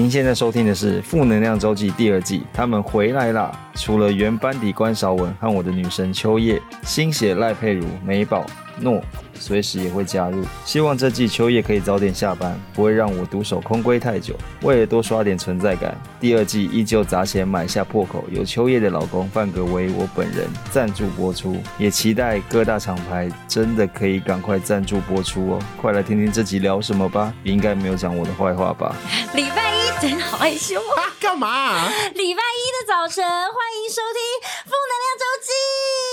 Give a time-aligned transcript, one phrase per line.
[0.00, 3.50] 您现在收听的是《负能量周记》第二季，他们回来啦！
[3.74, 8.46] 除了原班底关韶文和我的女神秋叶，新血赖佩如、美宝、
[8.80, 9.02] 诺。
[9.40, 14.34] 随时也会加入，希望这季秋叶可以早点下班，不会让我独守空闺太久。
[14.62, 25.62] 为了多刷点存在感，第二季依旧砸钱买下破口，由秋叶的老公范格为我本人赞助播出，也期待各大厂牌真的可以赶快赞助播出哦！
[25.80, 28.96] 快来听听这集聊什么吧，你应该没有讲我的坏话吧？
[29.34, 31.14] 礼拜一真好害羞啊！
[31.20, 31.88] 干嘛啊？
[32.14, 34.57] 礼拜一的早晨，欢迎收听。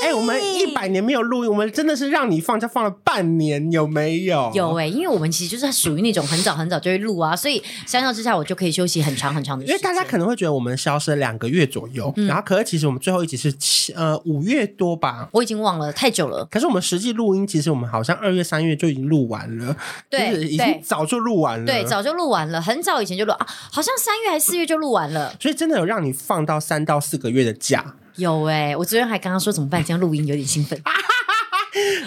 [0.06, 4.52] 哎、欸，我们一百年没有录音，我们真的是让你放假放了半年，有没有？
[4.54, 9.76] 有哎、欸，因为我们其实就是属于那种很早很早就会录啊，所以相较之下，我就可以休息很长很长的时间。
[9.76, 16.46] 因为大家可能会觉得我们消失了两个月左右，嗯、然后可是其实我们最后一集是七呃五月多吧，我已经忘了太久了。
[16.52, 19.76] 可是我们实际录音，其实我们好像二月三月就已经录完了，
[20.08, 27.96] 对，就是已经早就录完了，对，早就录完了，很早以前就录啊，好像三月还是四月就录完了，所以真的有让你放到三到四个月的假。
[28.18, 30.80] 有哎、欸，我昨天还刚刚说怎么办，这样录音有点兴奋。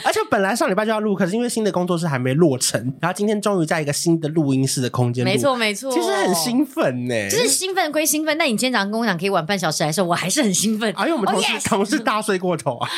[0.03, 5.23] 而且本来上礼拜就要录，可是因为新的工作室还没落成，然后今天终于在一个新的录音室的空间。
[5.23, 7.29] 没错没错，其实很兴奋呢。
[7.29, 10.91] 就是兴奋归兴奋，但你今天早上跟我讲可以晚半小时来的时候，我还是很兴奋。
[10.97, 11.63] 哎呦，我们同事、oh!
[11.65, 12.89] 同事大睡过头啊！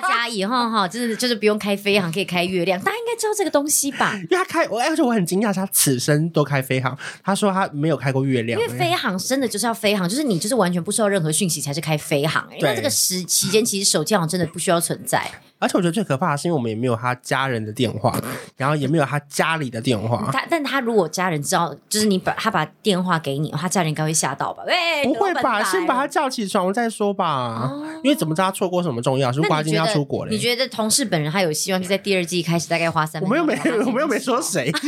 [0.00, 4.14] 大家，以后哈，就是就是不用开飞航，可以开月亮，大家应该知道这个东西吧？
[4.30, 6.96] 因为他开，我而且我很惊讶，他此生都开飞航。
[7.22, 12.46] 他说他没有开过月亮，因为飞航真的就是要飞航，就是你就是完全不收到任何讯息才是开飞航。
[12.58, 15.30] 因为这个时期间，其实手机好像真的不需要存在。
[15.60, 18.16] 而且我觉得最可怕的是，因为我们也没有他家人的电话，
[18.56, 20.30] 然后也没有他家里的电话。
[20.32, 24.62] 他，但他如果家人知道，就是你把他把电话给你，他家人应该会吓到吧？
[24.68, 25.60] 喂，不会吧？
[25.64, 27.68] 先把他叫起床再说吧。
[27.68, 29.32] 哦、因为怎么知道他错过什么重要？
[29.32, 30.30] 如果他今天要出国嘞？
[30.32, 33.22] 你觉得同事本人他有希望就在第二季开始大概花三？
[33.22, 33.54] 我们又没，
[33.86, 34.72] 我们又没说谁。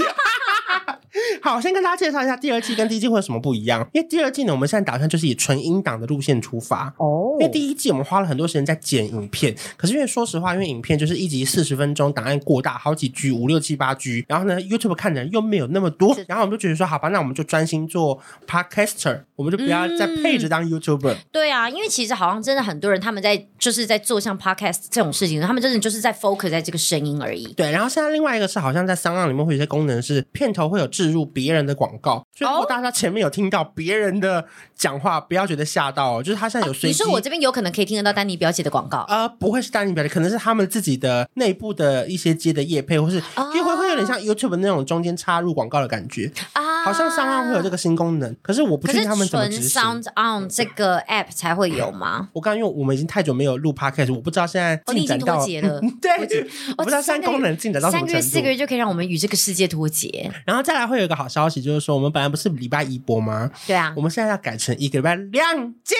[1.43, 3.87] 好，先跟大家介绍一下第二季跟第一季会有什么不一样。
[3.93, 7.37] 因为第二季呢，我们现在打算就是以纯音档的路线出发哦。
[7.41, 21.15] 因为第一季我们花了很多时间在剪影片，可是因为说实话，因为影片就是一集四十分钟，档案过大，好几 G，五六七八 G，然后呢，YouTube 看的人又没有那么多，然后我们就觉得说，好吧，那我们就专心做 Podcaster，我们就不要再配着当 YouTuber。
[21.15, 21.17] 嗯。
[21.33, 27.53] 对啊，因为其实好像真的很多人他们在就是在做像 Podcast 这种事情，他们真的就是在 focus 在这个声音而已。
[27.55, 34.45] 对，然后现在另外一个是好像在 SoundOn 里面会有一些功能是片头会有置入别人的广告，所以如果大家前面有听到别人的
[34.75, 37.05] 讲话，不要觉得吓到哦，就是他现在有随机、啊。
[37.05, 39.05] 你说我这边有可能可以听得到丹尼表姐的广告？
[39.09, 43.17] 呃，不会是丹尼表姐，可能是他们自己的内部的一些接的业配，或是
[43.55, 46.70] 因为会会有点像 YouTube 那种中间插入广告的感觉啊。
[46.85, 49.81] 好像 SoundOn 会有这个新功能，可是我不确定他们怎么执行。
[49.83, 52.29] SoundOn 这个 App 才会有吗？
[52.33, 55.81] 我刚刚因为我们已经太久没有录 Podcast，我不知道现在进展到、哦、你脱节了。
[56.01, 56.47] 对，
[56.77, 58.13] 我不知道新功能进展到什么程度。
[58.13, 60.31] 三个月、四个月就可以让我们与这个世界脱节。
[60.45, 63.51] 然后再来会有一个好消息，就是说我们本来不是礼拜一播吗？
[63.67, 65.95] 对啊，我们现在要改成一个礼拜两集。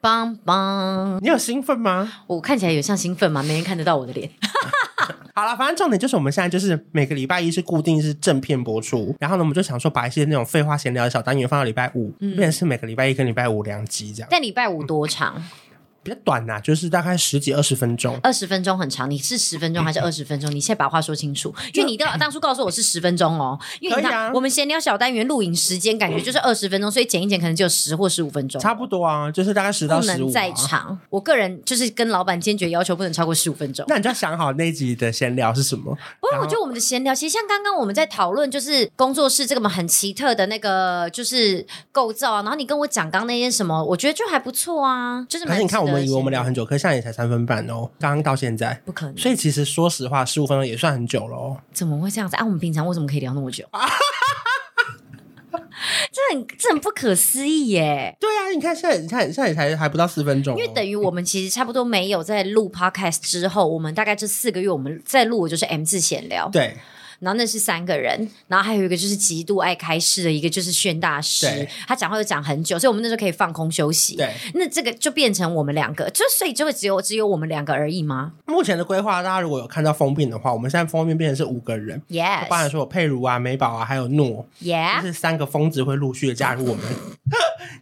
[0.00, 2.12] 棒棒，你有兴奋吗？
[2.26, 3.40] 我看起来有像兴奋吗？
[3.44, 4.28] 没人看得到我的脸。
[5.34, 14.28] 好了，反正重点就是我们现在就是每个礼拜一是固定是正片播出，然后呢，我们就想说把一些那种废话闲聊的小单元放到礼拜五，嗯、变成是每个礼拜一跟礼拜五两集这样。
[14.30, 15.34] 但礼拜五多长？
[15.36, 15.44] 嗯
[16.02, 18.18] 比较短呐、啊，就是大概十几二十分钟。
[18.22, 20.50] 二十分钟很长，你是十分钟还是二十分钟？
[20.50, 23.58] 你现在把话说清楚，因为你当当初告诉我是十分钟哦。
[23.80, 28.60] 因为你看，啊、我们闲聊小单元录影时间感觉就是二十分钟，所以剪一剪可能只有十或十五分钟。
[28.60, 30.16] 差不多啊，就是大概十到十五、啊。
[30.16, 30.98] 不能再长。
[31.10, 33.84] 我个人就是跟老板坚决要求不能超过十五分钟。
[33.88, 35.96] 那你就要想好那一集的闲聊是什么？
[36.20, 42.42] 不过我觉得我们的闲聊，其实像刚刚我们在讨论，就是工作室这个嘛很奇特的那个就是构造啊。
[42.42, 45.24] 然后你跟我讲刚刚那些什么，我觉得就还不错啊。
[45.28, 46.64] 就是可是你看，我们以为我们聊很久。
[46.64, 51.56] 可现在也才三分半哦，刚刚到现在不可能，所以其实说实话，十五分钟也算很久了哦。
[51.72, 52.36] 怎么会这样子？
[52.36, 53.64] 啊，我们平常为什么可以聊那么久？
[56.12, 58.16] 这很这很不可思议耶！
[58.20, 66.76] 对啊，你看现在，你看现在也才还不到四分钟，哦，因为等于我们其实差不多没有在录 podcast 之后，我们大概这四个月我们在录的就是 M 字闲聊，对。
[67.22, 71.46] 然后那是三个人，然后还有一个就是极度爱开示的一个就是炫大师，
[71.86, 74.16] 他讲话就讲很久，所以我们那时候可以放空休息。
[74.16, 78.32] 对，那这个就变成我们两个，就所以就会只有只有我们两个而已吗？
[78.46, 86.84] 目前的规划，大家如果有看到封面的话，我们现在封面变成是五个人，Yes，包含说有佩如啊、美宝啊，还有诺，Yeah，就是三个疯子会陆续的加入我们。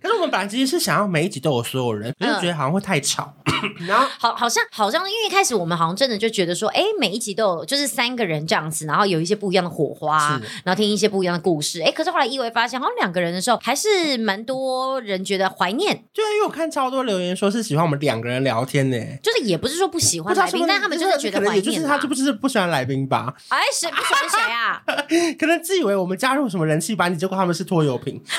[0.02, 3.34] 可是我们本来其实是想要每一集都有所有人，可是觉得好像会太吵。
[3.86, 10.10] 然后好，好像好像因为一开始我们好像真的就觉得说，哎，每一集都有就是三个人这样子，然后有一些不一样的火花。
[10.10, 16.04] 啊，然后听一些不一样的故事，哎，可是后来意外发现，好像两个人的时候，还是蛮多人觉得怀念。
[16.12, 21.56] 对啊，因为我看超多留言说是喜欢我们两个人聊天呢，就是也不是说不喜欢来宾，但他们就是觉得怀念。
[21.56, 23.34] 也就是他就不是不喜欢来宾吧？
[23.48, 24.82] 哎，谁不喜欢谁啊？
[25.38, 28.22] 可能自以为我们加入什么人气班底，结果他们是拖油瓶。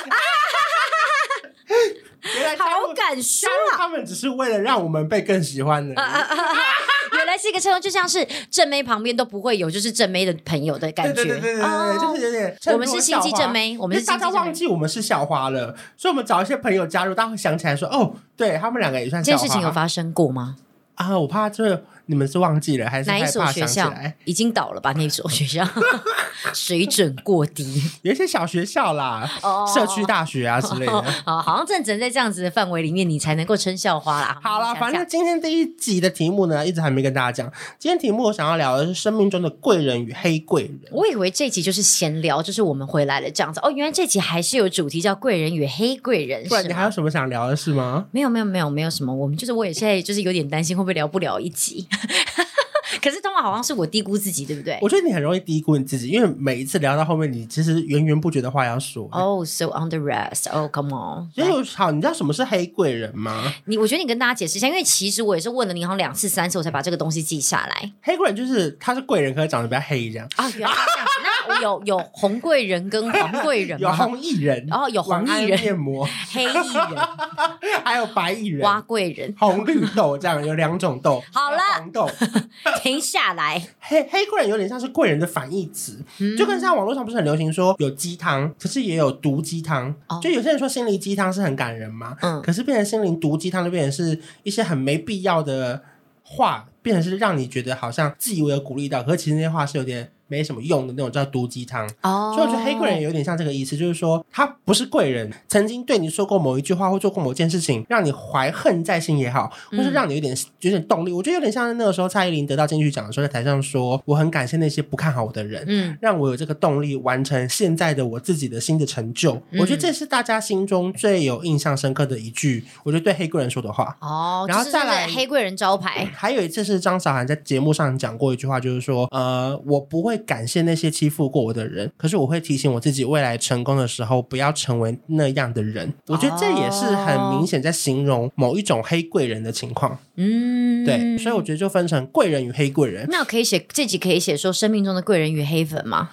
[2.22, 3.78] 啊敢说啊！
[3.78, 5.94] 他们只是为了让我们被更喜欢的。
[7.14, 11.14] 原来是一个称呼，就像是正妹旁边都不会有就是正妹的朋友的感觉。
[11.14, 12.56] 对对对对对，哦、就是有点。
[12.68, 20.56] 我们是心机正妹，我们是大家忘记我们是校花了，所以我们找一些朋友加入，大家会想起来说：“哦，对他们两个也算。”这件事情有发生过吗？
[20.96, 21.84] 啊，我怕这。
[22.12, 23.10] 你们是忘记了还是？
[23.10, 23.94] 哪一所学校
[24.26, 24.92] 已经倒了吧？
[24.98, 25.66] 那所学校
[26.54, 30.92] 水准过低，有一些小学校啦，哦、社区大学啊之类的。
[31.26, 34.38] 哦，好像正正在这样子的范围里面，你才能够称校花啦。
[34.44, 37.50] 好了，反正今天第一集的题目呢，一直还没跟大家讲。
[37.80, 40.80] 今天题目我想要聊的是生命中的贵人与黑贵人。
[40.92, 43.62] 我以为这集就是闲聊，就是我们回来了这样子。
[43.64, 46.46] 哦，原来这集还是有主题叫贵人与黑贵人。
[46.50, 48.08] 不然你还有什么想聊的事吗？
[48.12, 49.14] 没有，没有，没有，没有什么。
[49.14, 51.88] 我们就是我也现在就是有点担心会不会聊不了一集。
[53.02, 54.78] 可是通常好像是我低估自己，对不对？
[54.82, 59.08] 我觉得你很容易低估你自己，因为每一次聊到后面，你其实源源不绝的话要说。
[59.14, 61.32] 哦、oh,，so under rest，哦、oh,，come on。
[61.34, 63.54] 所以好，你知道什么是黑贵人吗？
[63.66, 67.92] 你，我觉得你跟大家解释一下，因为其实我也是问了你好像两次、三次，我才把这个东西记下来。
[68.02, 71.12] 黑贵人就是他是贵人，可是长得比较黑这样啊，原来这样子。
[71.24, 71.31] 那
[71.62, 73.90] 有有红贵人跟黄贵人吗？
[73.90, 76.98] 有红艺人，然后有红艺人面膜，黑艺人，
[77.84, 81.22] 还有白艺人，花贵人，红绿豆这样有两种豆。
[81.32, 82.10] 好了，黄豆，
[82.82, 83.62] 停下来。
[83.80, 89.94] 黑黑贵人有点像是贵人的反义词，嗯，就跟像网络上不是很流行说有鸡汤，可是也有毒鸡汤。
[90.08, 95.84] 哦，就有些人说心灵鸡汤是很感人嘛，嗯，可是变成心灵毒鸡汤就变成是一些很没必要的
[96.24, 100.12] 话，变成是让你觉得好像自以为有鼓励到，可是其实那些话是有点。
[100.32, 102.34] 没什么用的那种叫毒鸡汤，oh.
[102.34, 111.12] 所以我觉得黑贵人有点像这个意思，就是说他不是贵人，曾经对你说过某一句话或做过某件事情，让你怀恨在心也好，或是让你有点有点动力。
[111.12, 119.34] 我觉得有点像那个时候蔡依林得到金曲奖的时候，在台上说：“我很感谢那些不看好我的人，嗯，让我有这个动力完成现在的我自己的新的成就。
[119.50, 123.98] 嗯”我觉得这是大家心中最有印象深刻的一句，我觉得对黑贵人说的话。
[124.00, 126.10] 哦、oh,，然后再来黑贵人招牌。
[126.14, 135.94] 还有一次是张韶涵在节目上讲过一句话，就是说：“呃，我不会。”感谢那些欺负过我的人，可是我会提醒我自己，未来成功的时候不要成为那样的人。
[136.08, 140.00] 我觉得这也是很明显在形容某一种黑贵人的情况。
[140.16, 143.08] 嗯，对，所以我觉得就分成贵人与黑贵人。
[143.10, 146.10] 那我可以写这集可以写说生命中的贵人与黑粉吗？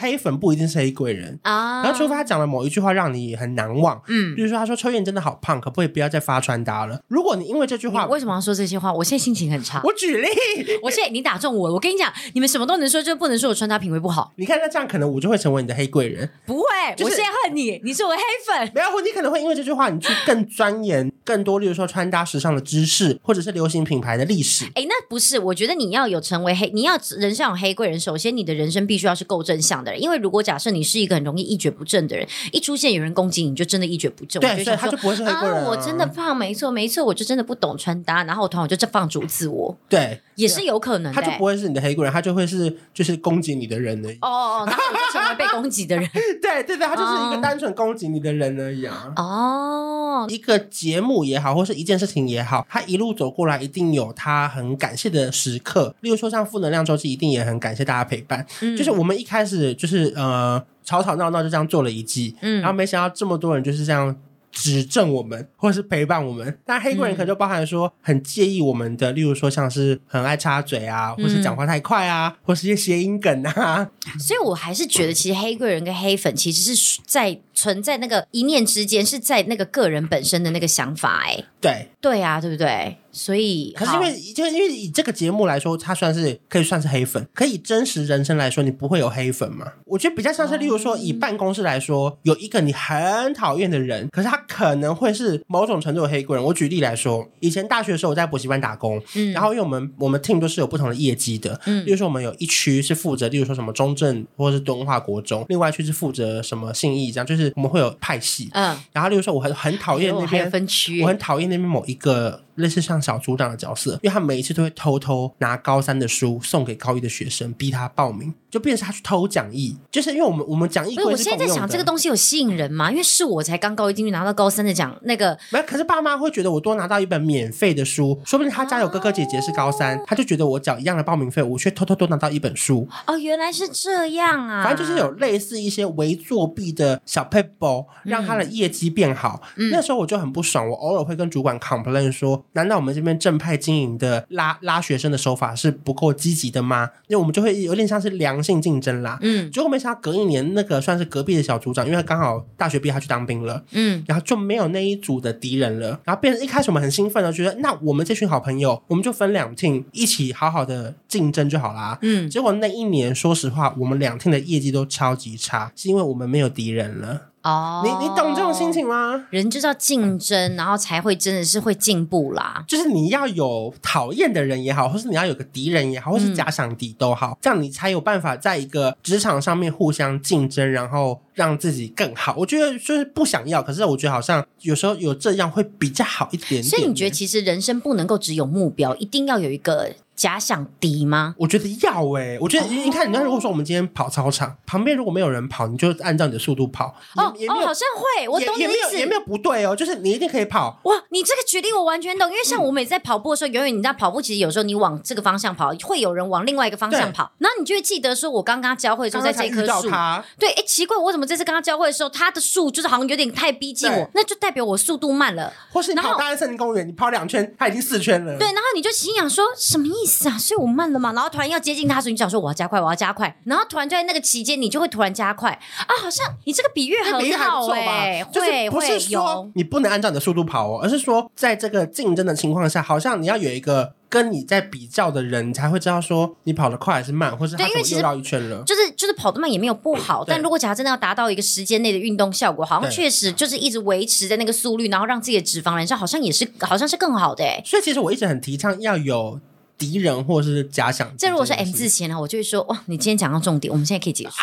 [0.00, 7.00] 黑粉不一定是黑贵人啊，然后除非他讲了某一句话让你很难忘，嗯，比如说他说秋燕真的好胖，可不可以不要再发穿搭了？
[7.08, 8.92] 如果你因为这句话，为什么要说这些话？
[8.92, 9.80] 我现在心情很差。
[9.84, 10.28] 我举例，
[10.84, 11.74] 我现在你打中我了。
[11.74, 14.32] 我跟你讲，你们什么都能说，就不能说我穿搭品味不好。
[14.36, 16.28] 你看那这样，可能我就会成为你的黑贵人。
[16.44, 18.70] 不会，就是、我现在恨你，你是我的黑粉。
[18.74, 24.66] 没有，你可能会因为这句话，你去更钻研更多，例如说穿搭时尚的知识，或者是流行品牌的历史。
[24.74, 30.66] 哎，那不是，我觉得你要有成为黑，你要人生有黑贵人，首先你的人生必须要是够正向的人，因为如果假设。
[30.76, 34.38] 你是一个很容易一蹶不振的人，一出现有人攻击你，你就真的一蹶不振。
[34.42, 35.68] 对，所以他就不会是黑贵人啊。
[35.70, 39.74] 我真的胖，没错没错，我就真的不懂穿搭，然后我突然我就这放逐自我。
[39.88, 41.22] 对，也是有可能的。
[41.22, 44.18] 他就不会是你的黑贵人，他就会是就是攻击你的人而已。
[44.20, 46.06] 哦哦，然后我就成为被攻击的人。
[46.42, 49.12] 对对对，他就是一个单纯攻击你的人而已啊。
[49.16, 55.94] 哦，一个节目也好，或是一件事情也好，他一路走过来，一定有他很感谢的时刻。
[56.00, 58.46] 例如说，像负能量周期，一定也很感谢大家陪伴。
[58.62, 60.64] 嗯，就是我们一开始就是呃。
[60.86, 64.16] 吵吵闹闹就这样做了一季，嗯，然后没想到这么多人就是这样
[64.52, 66.56] 指正我们， 或者是陪伴我们。
[66.64, 73.90] 但黑贵人可能就包含说很介意我们的，嗯、例如说像是很爱插嘴啊，或是讲话太快啊，嗯、或是一些谐音梗啊。
[74.16, 81.32] 所以我还是觉得，其实黑贵人跟黑粉其实是在存在那个一念之间，是在那个个人本身的那个想法、欸。
[81.32, 82.98] 哎，对，对啊，对不对？
[83.10, 87.26] 所以，可是因为就因为以这个节目来说，它算是可以算是黑粉。
[87.32, 89.66] 可以真实人生来说，你不会有黑粉吗？
[89.86, 96.44] 我觉得比较像是，例如说以办公室来说，有一个你很讨厌的人，可是他可能会是某种程度的黑贵人。
[96.44, 112.42] 我举例来说，以前大学的时候我在补习班打工，嗯，然后因为我们我们 team 都是有不同的业绩的，嗯，例如说我们有一区是负责，例如说什么中正或者是敦化国中，另外一区是负责什么信义，这样就是我们会有派系，嗯，然后例如说我很很讨厌那边分区，我很讨厌那边某一个。
[112.56, 119.76] 类似像小组长的角色，因为他每一次都会偷偷拿高三的书送给高一的学生，逼他报名，就变成他去偷讲义。
[119.90, 122.90] 就是因为我们我们讲义，不是我现在在想这个东西有吸引人吗？
[122.90, 125.64] 因为是我才刚高一进去拿到高三的奖，那个没有。
[125.66, 132.88] 可是爸妈会觉得我多拿到一本免费的书，说不定他家有哥哥姐姐是高三，他就觉得我缴一样的报名费，我却偷偷多拿到一本书。
[133.06, 134.64] 哦，原来是这样啊！
[134.64, 139.42] 反正就是有类似一些伪作弊的小撇步，让他的业绩变好。
[139.56, 146.90] 嗯、那时候我就很不爽，我偶尔会跟主管 complain 说：难道我们这边正派经营的拉拉学生的手法是不够积极的吗？
[147.08, 149.18] 因为我们就会有点像是良性竞争啦。
[149.22, 153.62] 嗯，结果没想到隔一年，那个算是隔壁的小组长，因为他刚好大学毕业，他去当兵了。
[153.72, 156.00] 嗯，然后就没有那一组的敌人了。
[156.04, 161.98] 然后变成一开始我们很兴奋的，觉得那我们这群好朋友，我们就分两 team 一起好好的竞争就好啦。
[162.02, 167.28] 嗯，结果那一年，说实话，我们两 team 的业绩都超级差，是因为我们没有敌人了。
[167.42, 169.24] 哦，你你懂这种心情吗？
[169.30, 172.64] 人就是要竞争，然后才会真的是会进步啦。
[172.66, 182.34] 就是你要有讨厌的人也好，或是你要有个敌人也好，或是假想敌都好，嗯、这样你才有办法在一个职场上面互相竞争，然后让自己更好。
[182.36, 186.64] 我觉得就是不想要，可是我觉得好像有时候有这样会比较好一点点。
[186.64, 189.92] 所以你觉得其实人生不能够只有目标，一定要有一个。
[190.16, 191.34] 假想敌吗？
[191.38, 196.86] 我觉得要哎、欸，我觉得你看，你看，如果说我们今天跑操场旁边如果没有人跑，你就按照你的速度跑。
[197.14, 198.66] 哦哦，好像会，我懂你意思。
[198.66, 200.80] 也没有也没有不对哦，就是你一定可以跑。
[200.84, 209.90] 哇，你这个举例我完全懂，因为像我每次在跑步的时候，嗯、永远你知道跑步其实有时候你往这个方向跑，会有人往另外一个方向跑，然后你就会记得说，我刚刚交汇的时候在这棵树。
[210.38, 215.52] 对，哎，奇怪，我怎么这次跟他交汇的时候，他的树就是好像有点太逼近我，那就代表我速度慢了。
[215.70, 218.36] 或是你跑大安森林公园，你跑两圈，他已经四圈了。
[218.38, 220.38] 对，然后你就心想说，什么意思啊？
[220.38, 220.86] 所以我慢。
[220.86, 225.90] 了嘛，然后突然要接近他，所以你想说我要加快，我要加快，然后突然就在那个期间，你就会突然加快啊！
[226.00, 238.62] 好像你这个比喻很好哎、欸，会不是说你不能按照你的速度跑哦，而是说在这个竞争的情况下，好像你要有一个跟你在比较的人，你才会知道说你跑得快还是慢，或是他怎么又绕一圈了。
[238.64, 247.60] 就是就是跑得慢也没有不好， 但如果假如真的要达到一个时间内的运动效果，好像确实就是一直维持在那个速率，然后让自己的脂肪燃烧，好像也是好像是更好的哎。
[247.64, 249.40] 所以其实我一直很提倡要有。
[249.78, 254.30] 敌人或者是假想，这如果是 M 字形呢，我就会说哇，你今天讲到重点，我们现在可以结束。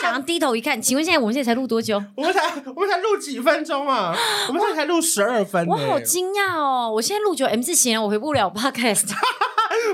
[0.00, 2.02] 就讲到低头一看，请问现在我们现在才录多久？
[2.14, 2.40] 我们才
[2.74, 4.16] 我们才录几分钟啊？
[4.48, 5.66] 我们现在才录十二分。
[5.66, 6.90] 我好惊讶哦！
[6.94, 9.08] 我现在录久 M 字形，我回不了 Podcast。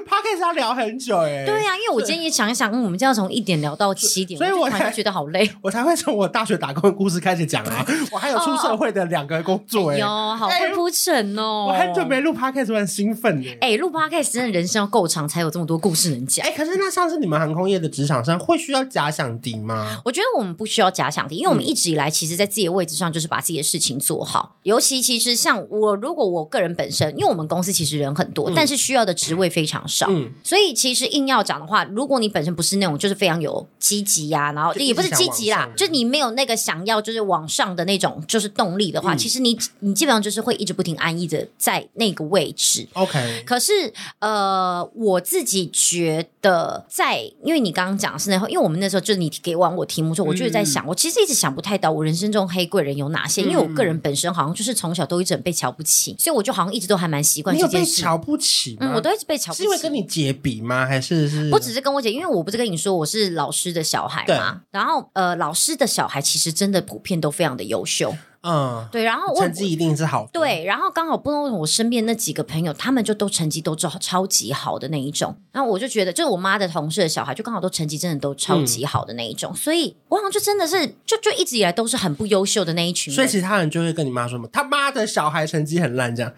[0.07, 5.51] Podcast 要聊很久哎，对呀、啊，因为我今天也想一想，嗯我们就要从一点聊到七点，所以我才觉得好累。
[5.61, 11.67] 我才会从我大学打工的故事开始讲啊， 我还有出社会的两个工作哎，哟，好会铺陈哦。
[11.69, 13.59] 我很久没录 Podcast，我很兴奋哎。
[13.73, 16.47] 哎，录 Podcast 真的人生要够长，才有这么多故事能讲。
[16.47, 20.01] 哎，可是那像是你们航空业的职场上，会需要假想敌吗？
[20.05, 24.57] 我觉得我们不需要假想敌，因为我们一直以来其实，在自己的位置上就是把自己的事情做好。
[24.63, 30.31] 尤其其实像我，如果我个人本身，因为我们公司其实人很多，但是需要的职位非常少，嗯。
[30.45, 42.87] 所以其实硬要讲的话，如果你本身不是那种就是非常有积极呀，然后也不是积极啦，就你没有那个想要就是往上的那种就是动力的话，嗯、其实你你基本上就是会一直不停安逸的在那个位置。
[42.93, 43.73] OK，可是
[44.19, 57.97] 呃，我自己觉得在，因为你刚刚讲的是那，因为我们那时候就是你给完我题目之后，我就是在想，嗯、我其实一直想不太到我人生中黑贵人有哪些，嗯、因为我个人本身好像就是从小都一直很被瞧不起，所以我就好像一直都还蛮习惯这件事。
[57.97, 60.37] 被瞧不起，嗯，我都一直被瞧不起，是因为跟你姐。
[60.37, 60.87] 比吗？
[60.87, 61.51] 还是是？
[61.51, 64.61] 不只是跟我姐，因为我不是跟你说我是老师的小孩嘛。
[64.71, 68.15] 然后呃，老师的小孩其实真的普遍都非常的优秀。
[68.43, 69.03] 嗯，对。
[69.03, 70.29] 然后成绩一定是好。
[70.33, 75.35] 对，然后刚好不知道为什么我身边那几个朋友，他们就都成绩都超超级好的那一种。
[75.51, 79.51] 然后我就觉得，就是我妈的同事的小孩，就刚好都成绩真的都超级好的那一种。
[79.53, 83.13] 嗯、所以我好像就真的是，就就一直以来都是很不优秀的那一群。
[83.13, 86.33] 所以其他人就会跟你妈说嘛，他妈的小孩成绩很烂，这样。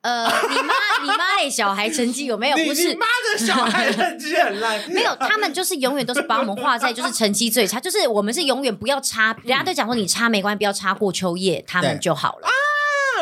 [0.00, 2.56] 呃，你妈你妈的小孩成绩有没有？
[2.64, 4.80] 不是，你妈的小孩成绩很烂。
[4.90, 12.48] 没有，他们就是永远都是把我们画在就是成绩最差，就是我们是永远不要差，人家都讲说你差没关系，不要差过秋叶，他们就好了。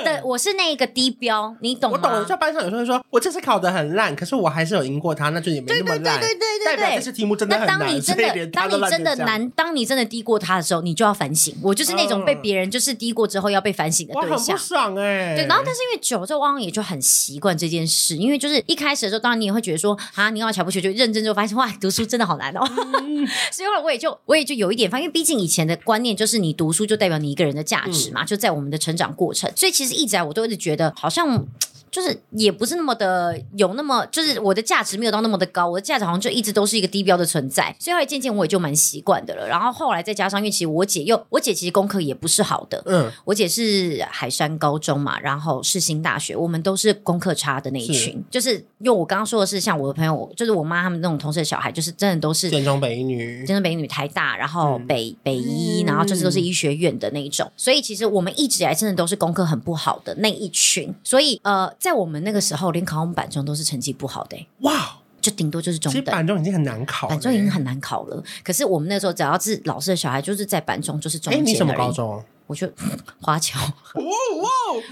[0.03, 1.99] 对，我是那个低标，你懂吗？
[2.03, 2.27] 我懂。
[2.27, 6.21] 在班上有时候说，我这次考得很烂，可是我还是有赢过他，那就也没那么烂。
[6.21, 7.79] 对对对对对对，代表这次题目真的很难。
[7.79, 11.55] 那当你真的，当你真的难，当你真的低过他的时候，你就要反省。
[11.63, 14.31] 我就是那种被别人就是低过之后要被反省的对象。
[14.31, 15.35] 我很不爽哎。
[15.37, 18.17] 对，然后但是因为久了之后，汪汪也就很习惯这件事。
[18.17, 22.65] 因为就是一开始的时候，当然你也会觉得说啊，你要瞧不起，就认真之后发现哇，读书真的好难哦。
[23.53, 29.51] 所以后来我也就我也就有一点发现，因为毕竟以前的观念就是你读书就代表你一个人的价值嘛，就在我们的成长过程。
[29.57, 30.63] 所以其实一直来我都一直。
[30.63, 31.45] 觉得好像。
[31.93, 39.47] 就是也不是那么的有那么，就是我的价值没有到那么的高，我的价值好像就一直都是一个低标的存在，所以后来渐渐我也就蛮习惯的了。
[39.47, 48.15] 然后后来再加上，因为其实我姐又我姐其实功课也不是好的，嗯，我姐是海山高中嘛，然后世新大学，我们都是功课差的那一群。
[48.15, 57.53] 是就是因为我刚刚说的是，像我的朋友，就是我妈他们那种同事的小孩，就是真的都是建中北女、建中北女、台大，然后北、嗯、北医，然后就是都是医学院的那一种。
[57.55, 60.95] 所以其实我们一直以来真的都是功课很不好的那一群。
[61.05, 62.63] 所以呃，在我们那个时候。
[62.71, 64.97] 连考我们板中都是成绩不好的，欸，哇！
[65.21, 66.01] 就顶多就是中等。
[66.01, 68.23] 其实板中已经很难考，板中已经很难考了。
[68.43, 71.33] 可是我们那时候只要是老师的小孩，就是在板中就是中。
[71.33, 72.25] 哎，你什么高中？
[72.53, 72.69] 我就
[73.21, 73.59] 华侨，
[73.97, 74.43] 哇哇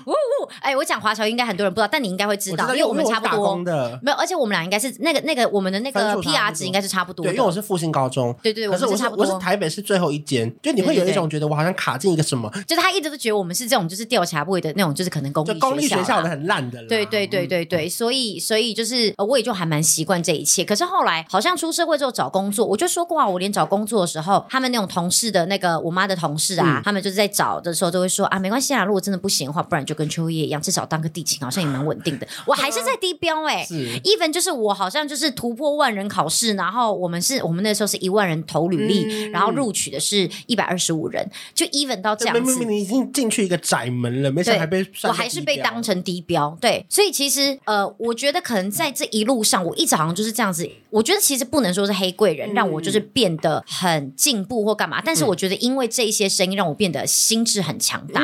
[0.06, 0.54] 哇哇！
[0.60, 3.98] 哎，我讲华侨应该很多人不知道，但你应该会知道，因为我们差不多的。
[4.02, 7.22] 没有，而且我们俩应该是那个那个我们的那个 PR 值应该是差不多。
[7.24, 16.82] 对，因为我是复兴高中，对对，可是我是我是台北是最后一间，就你会有一种觉得我好像卡进一个什么，就是他一直都觉得我们是这种就是吊桥位的那种，就是可能公立公立学校的很烂的。
[16.86, 20.64] 对对对对对，所以所以就是我也就还蛮习惯这一切。
[20.64, 28.26] 可是后来好像出社会之后找工作，我就说过啊，我连找工作的时候，他们那种同事的那个我妈的同事啊，他们就是在找的时候都会说。
[28.26, 32.28] 啊，没关系啊，如果真的不行的话，不然就跟秋叶一样，至少当个地勤，好像也蛮稳定的。
[32.46, 33.66] 我还是在低标哎、
[34.04, 42.64] ，even 就是我好像就是突破万人考试，然后我们是我们那时候是一万人投履历，嗯、然后录取的是一百二十五人，就 even 到这样子。
[42.64, 46.56] 你已经进去一个窄门了，没想到还被我还是被当成低标。
[46.60, 50.68] 对，所以其实呃，我觉得可能在这一路上，我一直好像就是这样子。
[50.90, 58.20] 我觉得其实不能说是黑贵人、嗯、让我就是变得很进步或干嘛，但是我觉得因为这一些声音让我变得心心智很强大。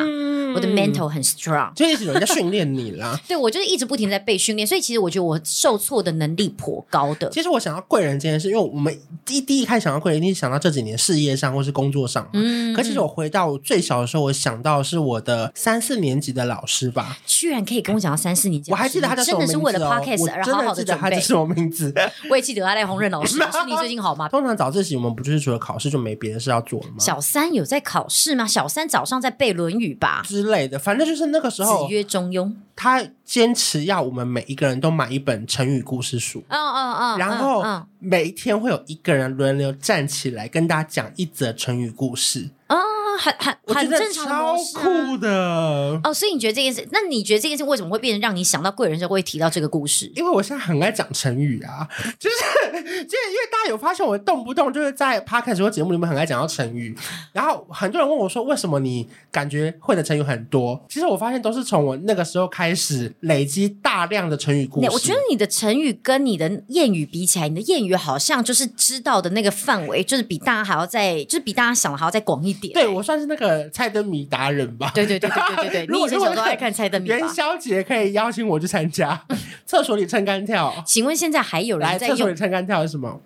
[0.56, 0.76] 嗯、我的。
[0.76, 3.18] mental 很 strong，就一直有人在训练你啦。
[3.26, 7.30] 对，我就是一直不停在被训练，所以其实我觉得我受挫的能力颇高的。
[7.30, 8.94] 其实我想到贵人这件事，因为我们
[9.24, 12.28] 第一第一开始想到贵人，一定想到这几年事业上或是工作上。
[12.34, 17.16] 嗯，可其实我回到我最小的时候，我想到是我的三四年级的老师吧。
[17.24, 19.56] 居然可以跟我讲到三四年级，我还记得他叫什么名字哦。
[19.56, 21.00] 真的是为了 podcast 而好好的准备。
[21.00, 21.92] 他叫什么名字？
[22.30, 23.38] 我也记得他赖红任老师。
[23.38, 24.28] 老师，你最近好吗？
[24.28, 26.96] 通常早自习我们不就是除了考试就没别的事要做了吗？
[26.98, 28.46] 小三有在考试吗？
[28.46, 31.86] 小三早上在背《论语》吧之类的，反正就是那个时候。
[31.86, 36.44] 子曰：“中庸。”他坚持要我们每一个人都买一本成语故事书。
[36.48, 37.18] 嗯嗯嗯。
[37.18, 37.64] 然后
[37.98, 42.50] 每一天会有一个人轮流站起来跟大家讲一则成语故事。
[42.66, 42.78] 嗯，
[43.18, 46.00] 很很很正常，超酷的。
[46.04, 46.86] 哦，所以你觉得这件事？
[46.92, 50.10] 那你觉得这件事为什么会变成让你想到贵人就会提到这个故事？
[50.14, 51.86] 因为我现在很爱讲成语啊，
[52.18, 52.36] 就是
[52.72, 56.96] 就是因为大家有发现我动不动就是在 Podcast 或节目里面很爱讲到成语，
[57.32, 60.80] 然后很多人问我说，为什么你感觉会的成语很多？
[60.88, 64.90] 其实我发现都是从我那个时候开始累积大量的成语故事。
[64.90, 72.72] 我觉得你的成语跟你的谚语比起来，你的谚语好像就是知道的那个范围，就是比大家还要再，就是比大家想的还要再广一点。
[72.72, 74.90] 对，我算是那个猜灯谜达人吧。
[74.94, 77.08] 对对对对对对对， 你以前小时候爱看猜灯谜。
[77.08, 79.24] 元宵节可以邀请我去参加，
[79.64, 80.82] 厕所里撑杆跳。
[80.84, 83.20] 请问现在还有人在厕所里撑杆跳是什么？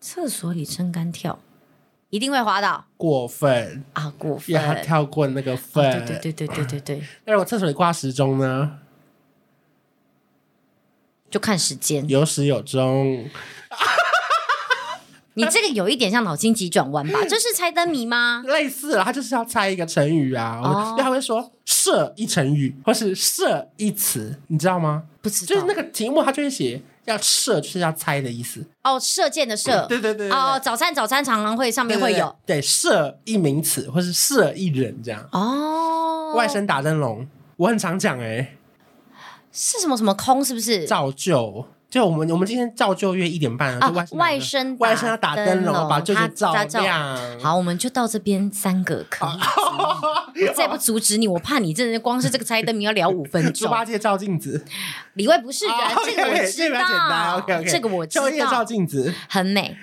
[0.00, 1.38] 厕所里撑杆跳，
[2.10, 2.86] 一定会滑倒。
[2.96, 4.12] 过分啊！
[4.16, 6.06] 过分，要跳过那个分。
[6.06, 7.02] 对对对对对对对。
[7.24, 8.78] 那如果厕所里挂时钟呢？
[11.30, 13.28] 就看时间，有始有终。
[15.38, 17.20] 你这个有一点像脑筋急转弯吧？
[17.28, 18.42] 这是猜灯谜吗？
[18.48, 20.60] 类似了，他就是要猜一个成语啊。
[20.62, 25.04] 哦，他会说射一成语，或是射一词，你知道吗？
[25.22, 28.64] 不知道，就是那个题目，他就会写要射，就是要猜的意思。
[28.82, 30.28] 哦，射箭的射，对对对。
[30.30, 35.24] 哦，早餐早餐常常会上面会有，对，射一名词，或是射一人这样。
[35.30, 38.56] 哦，外甥打灯笼，我很常讲哎，
[39.52, 40.84] 是什么什么空，是不是？
[40.84, 41.66] 造就。
[41.90, 47.40] 就我们我们今天照旧约一点半啊，外甥外甥要打灯笼，把舅舅照亮。
[47.40, 49.26] 好，我们就到这边三个可
[50.36, 53.52] 以， 再不阻止你，我怕你真的光是这个猜灯谜要聊五分钟。
[53.54, 54.62] 猪八戒照镜子，
[55.14, 55.74] 里外不是人，
[56.04, 57.42] 这个我知道。
[57.66, 58.28] 这个我知道。
[58.28, 59.74] 秋叶照镜子，很美。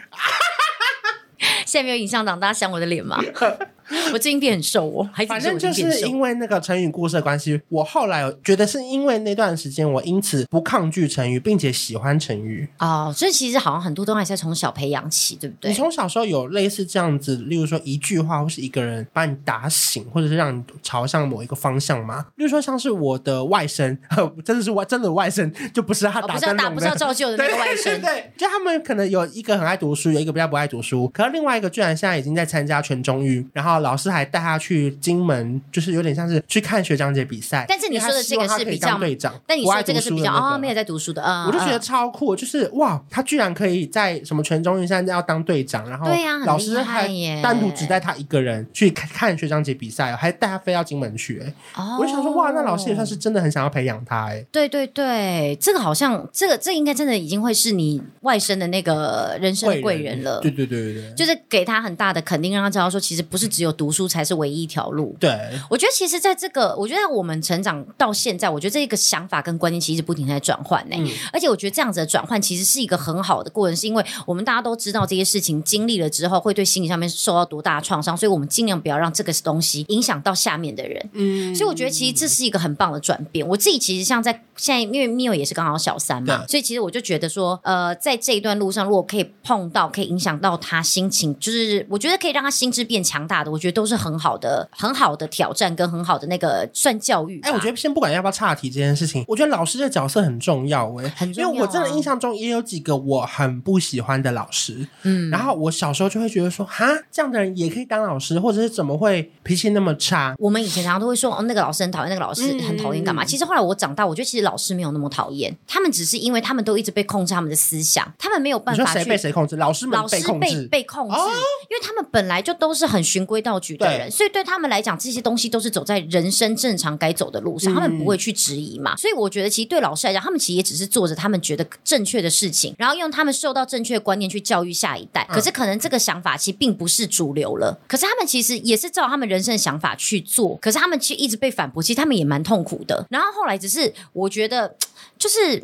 [1.65, 3.19] 现在没有影像党，大家想我的脸吗？
[4.13, 13.13] 我最近变很瘦哦，还反正就是因为那个成语故事的关系，我后来觉得是因为那段时间，我因此不抗拒成语，并且喜欢成语哦。
[13.15, 15.69] 所以其实好像很多东西是从小培养起，对不对？
[15.69, 22.25] 你从小时候有类似这样子，例如说一句话，或是一个人把你打醒，或者是让你朝向某一个方向吗？
[22.35, 23.95] 例如说像是我的外甥，
[24.43, 27.83] 真的是外真的外甥，就不是他打打，不是要照旧的那个外甥。
[27.83, 33.74] 对，对，对，就他们可能有一个很爱读书，有一个比较不爱读书，可是另外一个居然现在已经在参加全中运，然后。
[33.79, 37.65] 老师还带他去金门，就是有点像是去看学长姐比赛。
[37.67, 41.21] 但是你说的这个是比较队长，但你说这个是比较哦，没有在读书的。
[41.21, 47.07] 嗯，我就觉得超酷，就是哇，他居然可以在什么全中运山要当队长，然后对呀，老师还
[47.43, 51.41] 单独只带他一个人去看学长姐比赛，还带他飞到金门去。
[51.75, 54.43] 哦，我就想说哇，那老师也算是真的很想要培养他哎。
[54.51, 60.39] 对对对，这个好像这个这应该真的已经会是你外甥的那个人生的贵人了。
[60.39, 63.64] 对对对对对，就是给他很大的肯定，让他知道说其实不是只有。
[63.65, 65.15] 有读书才是唯一一条路。
[65.19, 65.31] 对，
[65.69, 70.95] 我觉得其实在这个，我觉得我们成长到现在，我觉得这个想法跟观念其实不停在转换呢。
[70.97, 81.09] 嗯、而且我觉得这样子的转换其实是一个很好的过程，是因为我们大家都知道这些事情经历了之后会对心理上面受到多大的创伤，所以我们尽量不要让这个东西影响到下面的人。
[81.13, 83.45] 嗯，所以我觉得其实这是一个很棒的转变。
[83.47, 97.39] 我自己其实像在现在，因为 Mio 也是刚好小三嘛，所以其实我就觉得说，呃，在这一段路上，如果可以碰到，可以影响到他心情，就是我觉得可以让他心智变强大的，我觉得都是很好的、很好的挑战跟很好的那个算教育。
[97.41, 110.35] 哎，我觉得先不管要不要岔题这件事情，我觉得老师的角色很重要哎，很重要啊，因为我真的印象中也有几个我很不喜欢的老师，嗯，然后我小时候就会觉得说，哈，这样的人也可以当老师，或者是怎么会脾气那么差？
[110.37, 113.23] 我们以前常常都会说，哦，那个老师很讨厌，那个老师很讨厌干嘛？
[113.23, 118.99] 嗯，其实后来我长大，我觉得其实老师没有那么讨厌，他们只是因为他们都一直被控制他们的思想，他们没有办法去。
[118.99, 119.55] 谁被谁控制？
[119.55, 120.67] 老师们被控制。
[120.67, 121.29] 被被控制，哦，
[121.69, 128.95] 因为他们本来就都是很循规蹈矩的人，所以对他们来讲，这些东西都是走在人生正常该走的路上，嗯，他们不会去质疑嘛。
[128.95, 135.27] 所以我觉得，其实对老师来讲，他们其实也只是做着他们觉得正确的事情，然后用他们受到正确的观念去教育下一代。
[135.29, 137.79] 可是可能这个想法其实并不是主流了。
[137.87, 143.05] 可是他们其实也是照他们人生的想法去做，可是他们其实一直被反驳，其实他们也蛮痛苦的。
[143.09, 144.75] 然后后来只是我觉得，
[145.19, 145.63] 就是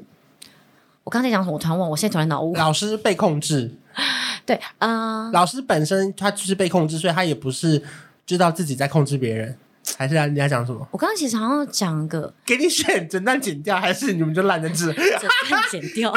[1.04, 2.54] 我刚才讲什么，我突然忘，我现在突然脑雾。
[2.56, 3.76] 老师被控制。
[4.46, 7.82] 对啊，呃、老师本身他就是被控制，所以他也不是
[8.26, 9.58] 知道自己在控制别人，
[9.98, 10.88] 还是你要讲什么？
[10.92, 16.14] 我刚刚其实好像讲个， 给你选，整段剪掉，还是你们就烂的字， 整段剪掉。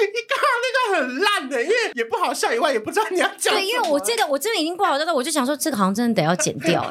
[0.00, 3.54] 你刚刚那个很烂的，因为也不好笑以外，也不知道你要讲。
[3.54, 6.82] 对，因为我这个我真的已经不好笑了，我就想说这个好像真的得要剪掉。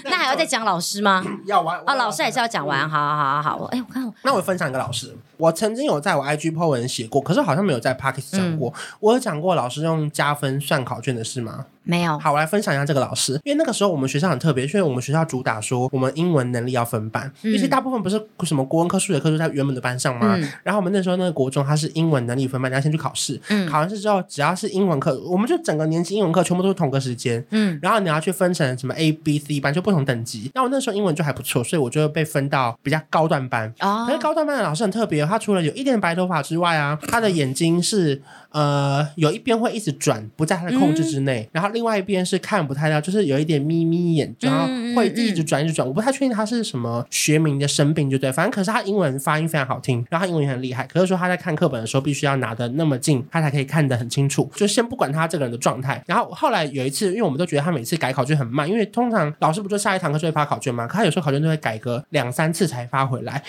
[0.04, 1.24] 那还要再讲老师吗？
[1.46, 2.88] 要完啊，老师还是要讲完。
[2.88, 5.16] 好好好好，哎，我看我，那我分享一个老师。
[5.36, 8.70] 我曾经有在我 IG po 文写过，可是好像没有在 Podcast 讲过。
[8.70, 11.66] 嗯、我有讲过老师用加分算考卷的事吗？
[11.84, 12.18] 没有。
[12.18, 20.34] 好，我来分享一下这个老师，因为那个时候我们学校很特别，因为我们学校主打说我们英文能力要分班，因为、嗯、大部分不是什么国文科、数学科都在原本的班上吗？
[20.36, 30.50] 嗯、然后我们那时候那个国中它是英文能力分班，你要先去考试，嗯、考完试之后只要是英文课，我们就整个年级英文课全部都是同个时间，嗯，然后你要去分成什么 A、B、C 班，就不同等级。
[30.54, 33.72] 那我那时候英文就还不错，所以我就被分到比较高段班。
[33.80, 45.86] 哦，可是高段班的老师很特别，他除了有一点白头发之外啊，他的眼睛是呃有一边会一直转，不在他的控制之内，嗯、然后另外一边是看不太到，就是有一点眯眯眼，然后会一直转一直转。
[45.86, 50.86] 我不太确定他是什么学名的生病，就对，反正可是他英文发音非常好听，然后他英文也很厉害。
[50.86, 54.50] 可是说他在看课本的时候，必须要拿的那么近，他才可以看得很清楚。
[54.54, 60.86] 就先不管他这个人的状态，然后后来有一次，因为我们都觉得他每次改考卷很慢，因为通常老师不就下一堂课就会发考卷吗？
[60.86, 63.42] 可他有时候考卷都会改个两三次才发回来。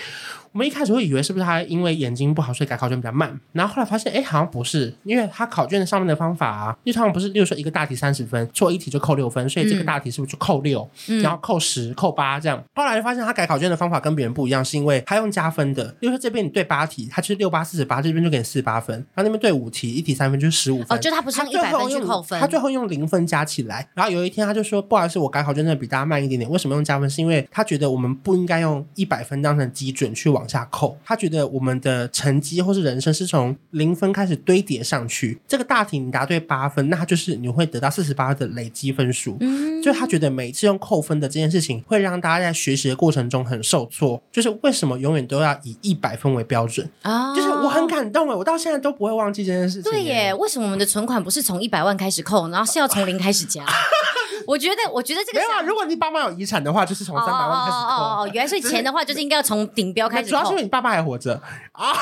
[0.51, 3.39] 我们一开始会以为是不是他因为眼睛不好，所以改考卷比较慢。
[3.51, 12.63] 然后后来发现，哎，好像不是，因为他考卷上面的方法啊，因为通常不是，例如说一个大题三十分，错一题就扣六分，所以这个大题是不是就扣六、嗯，然后扣十、扣八这样？
[12.75, 15.83] 后来就发现他改考卷的方法跟别人不一样，是因为他用加分的。
[15.99, 18.95] 例如说这边你对八题，他就是六八四十八，这边就给你四十八分。
[19.13, 20.97] 然后那边对五题，一题三分就是十五分。
[20.97, 23.87] 哦，就他不是用一百分去扣分，他最后用零分加起来。
[23.93, 26.49] 然后有一天他就说，不好意思，我改考卷真的比大家慢一点点。
[26.49, 27.09] 为什么用加分？
[27.09, 30.97] 是因为他觉得我们不应该用一百分当成基准去往下扣。
[31.05, 31.19] 他。
[31.19, 35.37] 觉得我们的成绩或是人生是从零分开始堆叠上去。
[35.45, 39.35] 这个大题你答对八分，那他就是你会得到四十八的累积分数。
[39.41, 44.23] 嗯，就他觉得每次用扣分的这件事情，会让大家在学习的过程中很受挫。
[44.31, 47.35] 就是为什么永远都要以一百分为标准啊？
[47.35, 49.91] 就是我很感动哎，我到现在都不会忘记这件事情。
[49.91, 53.65] 对耶，为什么我们的存款不是从一百万开始扣，然后是要从零开始加？
[54.49, 55.61] 我觉得，我觉得这个没有啊。
[55.61, 57.77] 如果你爸妈有遗产的话，就是从三百万开始扣。
[57.77, 60.29] 哦哦哦，原来是钱的话，就是应该要从顶标开始扣。
[60.31, 61.39] 主要是因为你爸爸还活着
[61.71, 61.93] 啊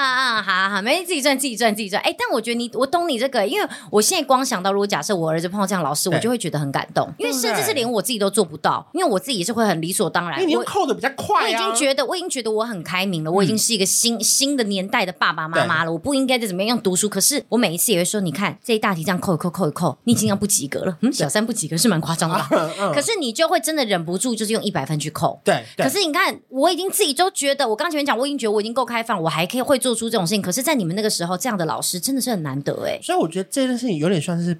[0.00, 0.42] 啊啊！
[0.42, 2.00] 好好好，没自己赚自己赚自己赚。
[2.02, 10.40] 哎，但我觉得你，我懂你这个，因为我现在光想到，如果假设我儿子碰到这样老师，我就会觉得很感动，因为甚至是连我自己都做不到，因为我自己也是会很理所当然。
[10.40, 17.08] 因为你扣的比较快，我已经觉得，我已经觉得我很开明了，我已经是一个新新的年代的爸爸妈妈了，我不应该再怎么样读书。
[17.08, 20.96] 可是我每一次也会说，你看这一大题这样扣一扣扣一扣，你已经要不及格了。
[21.00, 22.48] 嗯，小三不及格是蛮夸张的吧？
[22.94, 25.40] 可是你就会真的忍不住，就是用一百分去扣。
[25.44, 25.64] 对。
[25.76, 30.42] 可是你看，我已经自己都觉得，我刚前面讲，我已经觉得我已经够开放，我还可以会做出这种事情。
[30.42, 32.98] 可是，在你们那个时候，这样的老师真的是很难得哎。
[33.02, 34.56] 所以我觉得这件事情有点算是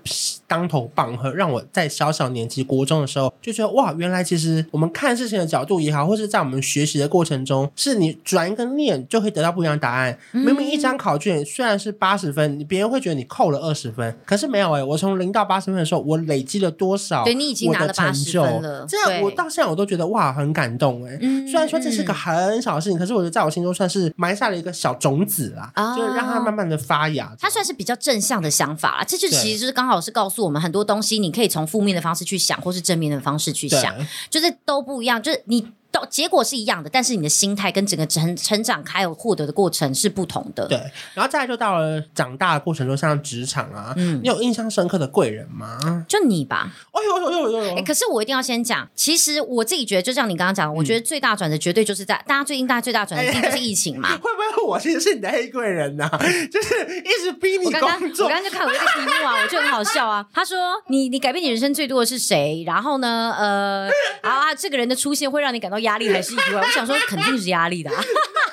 [0.46, 10.18] 当头棒喝，让我在小小年纪国中的时候就觉得哇，原来其实我们看事情的角度也好，或是在我们学习的过程中，是你转一个念就可以得到不一样的答案。
[10.32, 17.24] 明明一张考卷虽然是八十分，你别人会觉得你扣了二十分，可是没有哎，我从零到八十分的时候，我累积了多少？
[17.24, 18.84] 对，你已经拿了八十分了。
[18.88, 21.18] 这样我到现在我都觉得哇，很感动哎。
[21.46, 25.72] 虽然说这是个很小的事情，可是我觉得在我心中算是埋下了一个小种子啦。
[25.76, 27.34] 哦，就是让它慢慢的发芽。
[27.38, 33.94] 它算是比较正向的想法啦，这就其实就是刚好是告诉我们很多东西，你可以从负面的方式去想，或是正面的方式去想，
[34.28, 35.72] 就是都不一样，就是你。
[35.90, 40.66] 到结果是一样的，但是你的心态跟整个成成长还有获得的过程是不同的。
[40.68, 40.78] 对，
[41.14, 46.04] 然后再来就到了长大的过程中，像职场啊，嗯，你有印象深刻的贵人吗？
[46.08, 46.72] 就你吧。
[46.92, 47.76] 哎呦呦呦呦呦！
[47.76, 54.10] 哎，可是我一定要先讲，其实我自己觉得，就像你刚刚讲的，我觉得最大转折绝对就是在、嗯、大家最近大家最大转折一定就是疫情嘛。
[54.10, 54.24] 会不
[54.56, 56.18] 会我其实是你的黑贵人呐、啊？
[56.52, 57.80] 就是一直逼你工作。
[57.80, 60.24] 我刚刚，我刚刚就看我这个题目啊，我觉得很好笑啊。
[60.32, 62.62] 他说你你改变你人生最多的是谁？
[62.66, 63.90] 然后呢，呃，
[64.22, 66.60] 啊，这个人的出现会让你感到压力还是意外？
[66.62, 67.90] 我想说，肯定是压力的、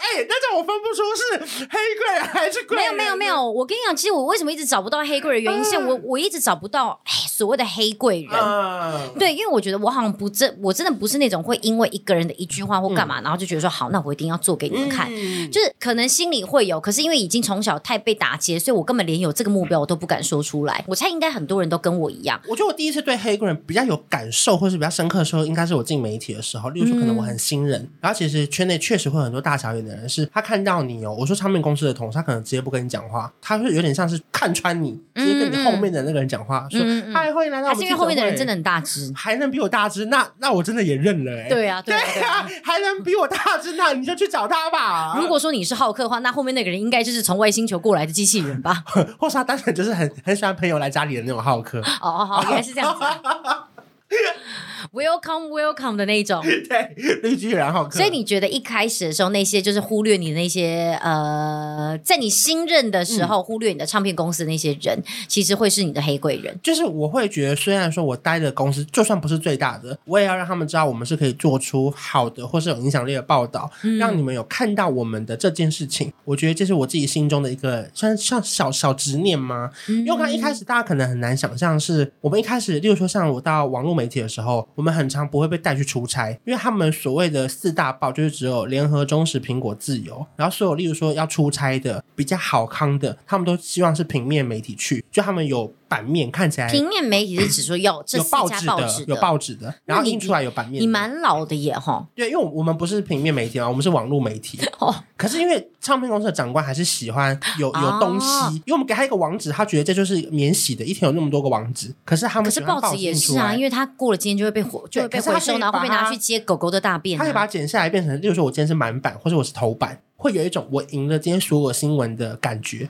[0.07, 2.95] 哎、欸，但是我分不出是黑贵人还是贵人。
[2.95, 8.31] 没有没有没有，我跟你讲，其实我为什么一直找不到黑贵人，原因是我我一直找不到所谓的黑贵人。
[8.39, 15.09] 嗯、对，因为我觉得我好像不真，我真的不是那种会因为一个人的一句话或干嘛，嗯、然后就觉得说好，那我一定要做给你们看。
[15.11, 20.83] 嗯、就是可能心里会有，可是因为已经从小太被打击，所以我根本连有这个目标我都不敢说出来。
[20.87, 22.39] 我猜应该很多人都跟我一样。
[22.47, 26.69] 我觉得我第一次对黑贵人比较有感受，或是比较深刻的时候，应该是我进媒体的时候。
[26.69, 27.81] 例如说，可能我很新人。
[27.81, 37.75] 嗯然后其实圈内确实会有很多大小眼的人，是他看到你哦，我说唱片公司的同事，他可能直接不跟你讲话，他是有点像是看穿你，直接跟你后面的那个人讲话，嗯嗯说嗨，欢迎来到我们。
[37.75, 41.47] 还是因为后面的人真的很大只，还能比我大只，那那我真的也认了哎。
[41.47, 45.15] 对啊，对啊，对啊，还能比我大只，那你就去找他吧。
[45.17, 48.83] 如果说你是浩克的话，那后面那个人应该就是从外星球过来的机器人吧，
[49.17, 51.79] 或是他单纯就是很很喜欢朋友来家里的那种浩克。
[52.01, 53.03] 哦，哦，原来是这样子。
[54.93, 57.89] Welcome, welcome 的那一种， 对，绿巨人好。
[57.89, 66.57] 所以你觉得一开始的时候，那些就是忽略你的那些呃，在你新任的时候、嗯、忽略你的唱片公司的那些人，其实会是你的黑贵人。
[66.63, 76.13] 就是我会觉得，虽然说我待的公司就算不是最大的，我也要让他们知道我们是可以做出好的或是有影响力的报道，嗯、让你们有看到我们的这件事情。
[76.23, 79.69] 我觉得这是我自己心中的一个算像小小执念吗？
[79.89, 84.67] 嗯、因为我看一开始大家可能很难想象，是我们一开始，例如说像我到网络媒体的时候。
[84.75, 95.73] 我们很常不会被带去出差，因为他们所谓的四大报就是只有联合、忠实、苹果、自由，然后所有例如说要出差的比较好康的，他们都希望是平面媒体去，就他们有。
[95.87, 100.81] 版面看起来，平面媒体是指说有这四家报纸的，有报纸的，然后印出来有版面。
[100.81, 102.05] 你蛮老的耶哈。
[102.15, 104.59] 对，因为我们不是平面媒体嘛，我们是网络媒体。
[104.79, 104.93] 哦。
[105.15, 111.93] 可是因为唱片公司的长官还是喜欢有有东西，因为我们给他一个网址，他觉得这就是免洗的，一天有那么多个网址。
[112.05, 117.17] 可是他们可是报纸也是啊，因为他过了今天就会被火就会被回收，然后会被拿去接狗狗的大便。
[117.17, 122.87] 他可以把它剪下来变成，例如说我今天是满版，或者我是头版，会有一种我赢了今天所有新闻的感觉。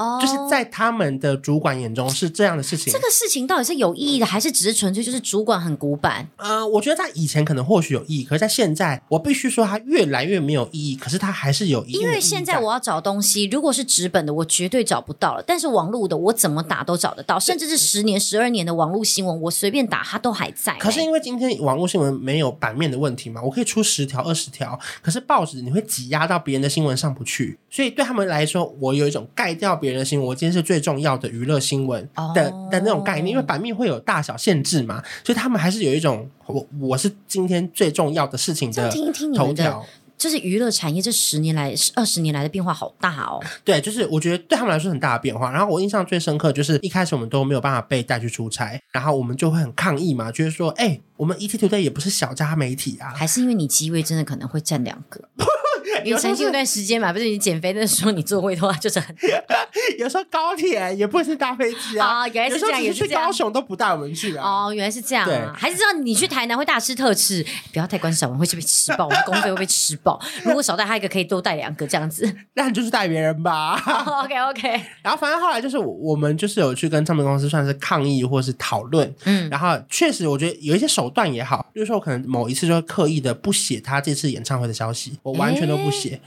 [0.00, 2.92] Oh, 就是在他们的主管眼中是这样的事情。
[2.92, 6.28] 这个事情到底是有意义的，还是只是纯粹就是主管很古板？
[6.36, 10.94] 呃，我觉得在以前可能或许有意义，可是在现在，我必须说它越来越没有意义。
[10.94, 11.98] 可是它还是有意义。
[11.98, 15.42] 因为现在我要找东西，如果是纸本的，我绝对找不到了。
[15.44, 20.76] 但是网络的，我怎么打都找得到，甚至是十年、十二年的网络新闻，我随便打它都还在。
[20.78, 24.78] 可是因为今天网络新闻没有版面的问题嘛，我可以出十条、二十条。
[25.02, 30.28] 可是报纸你会挤压到别人的新闻上不去，所以对他们来说，我有一种盖掉别人的新闻。
[30.28, 30.58] 我今天是。
[30.68, 32.70] 最重要的娱乐新闻的、oh.
[32.70, 38.92] 的那种概念，因为版面会有大小限制嘛，所以他们还是有一种我我是今天最重要的事情的
[39.34, 39.82] 头条。
[40.18, 43.40] 就是娱乐产业这十年来、二十年来的变化好大哦。
[43.64, 45.50] 对，就是我觉得对他们来说很大的变化。
[45.52, 55.22] 然后我印象最深刻就是一开始我们都没有办法被带去出差，然后我们就会很抗议嘛，就是说，哎、欸，我们 ETtoday 也不是小家媒体啊，还是因为你机位真的可能会占两个。
[56.04, 59.14] 你曾经有段时间嘛，不是你减肥的时候，你座位的话就是很。
[59.98, 62.24] 有时候高铁也不是搭飞机啊。
[62.24, 64.66] 哦，原来是这样，也是去高雄都不带我们去啊。
[64.66, 65.28] 哦，原来是这样啊。
[65.28, 70.20] 对还是知道你去台南会大吃特吃，不要太关小文会被吃爆，我们公费会被吃爆。
[70.44, 72.30] 如果少带他一个，可以多带两个这样子。
[72.54, 73.80] 那你就是带别人吧。
[74.06, 74.68] 哦、OK OK。
[75.02, 79.12] 然后反正后来就是我们就是有去跟唱片公司算是抗议或是讨论。
[79.24, 79.48] 嗯。
[79.50, 86.10] 然后确实我觉得有一些手段也好，比如说我可能某一次就刻意的不写他这次演唱会的消息，我完全都不写。
[86.10, 86.20] 欸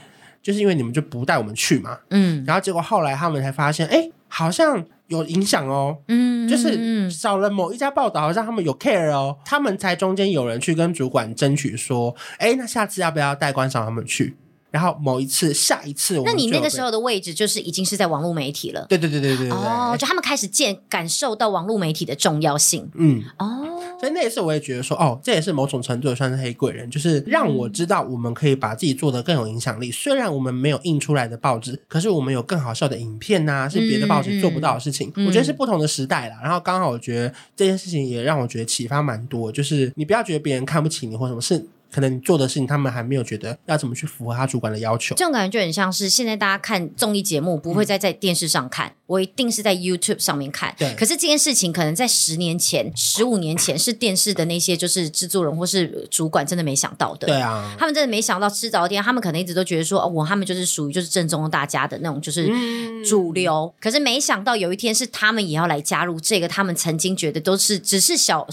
[0.43, 14.35] 就是因为你们就不带我们去嘛，嗯，然后结果后来他们才发现，哎，好像有影响哦，嗯，就是少了某一家报道，好像他们有 care 哦，他们才中间有人去跟主管争取说，哎，那下次要不要带观赏他们去？
[14.71, 23.81] 然后某一次，下一次，那你那个时候的位置就是已经是在网络媒体了，对对对对对对，哦，就他们开始见感受到网络媒体的重要性，嗯，哦。
[24.01, 29.91] 所以那一次我也觉得说，哦，这也是某种程度也算是黑贵人，就是让我知道我们可以把自己做得更有影响力。
[29.91, 35.13] 虽然我们没有印出来的报纸，可是我们有更好笑的影片呐、啊，是别的报纸做不到的事情。
[35.15, 36.39] 嗯、我觉得是不同的时代啦。
[36.41, 45.13] 然后刚好我觉得这件事情也让我觉得启发蛮多，就是你不要觉得别人看不起你或什么，是可能你做的事情他们还没有觉得要怎么去符合他主管的要求。
[45.15, 50.73] 这种感觉就很像是现在大家看综艺节目不会再在电视上看，嗯、我一定是在 YouTube 上面看。
[50.77, 50.95] 对。
[50.95, 57.27] 可是这件事情可能在十年前、十五年前是电视的那些就是制作人或是主管真的没想到的。
[57.27, 57.75] 对啊。
[57.77, 62.49] 他们真的没想到吃早点，他们可能一直都觉得说哦，我他们就是属于就是正宗大家的那种就是
[63.04, 63.65] 主流。
[63.65, 68.47] 嗯、可是没想到有一天是他们也要来加入这个，他们曾经觉得都是只是小，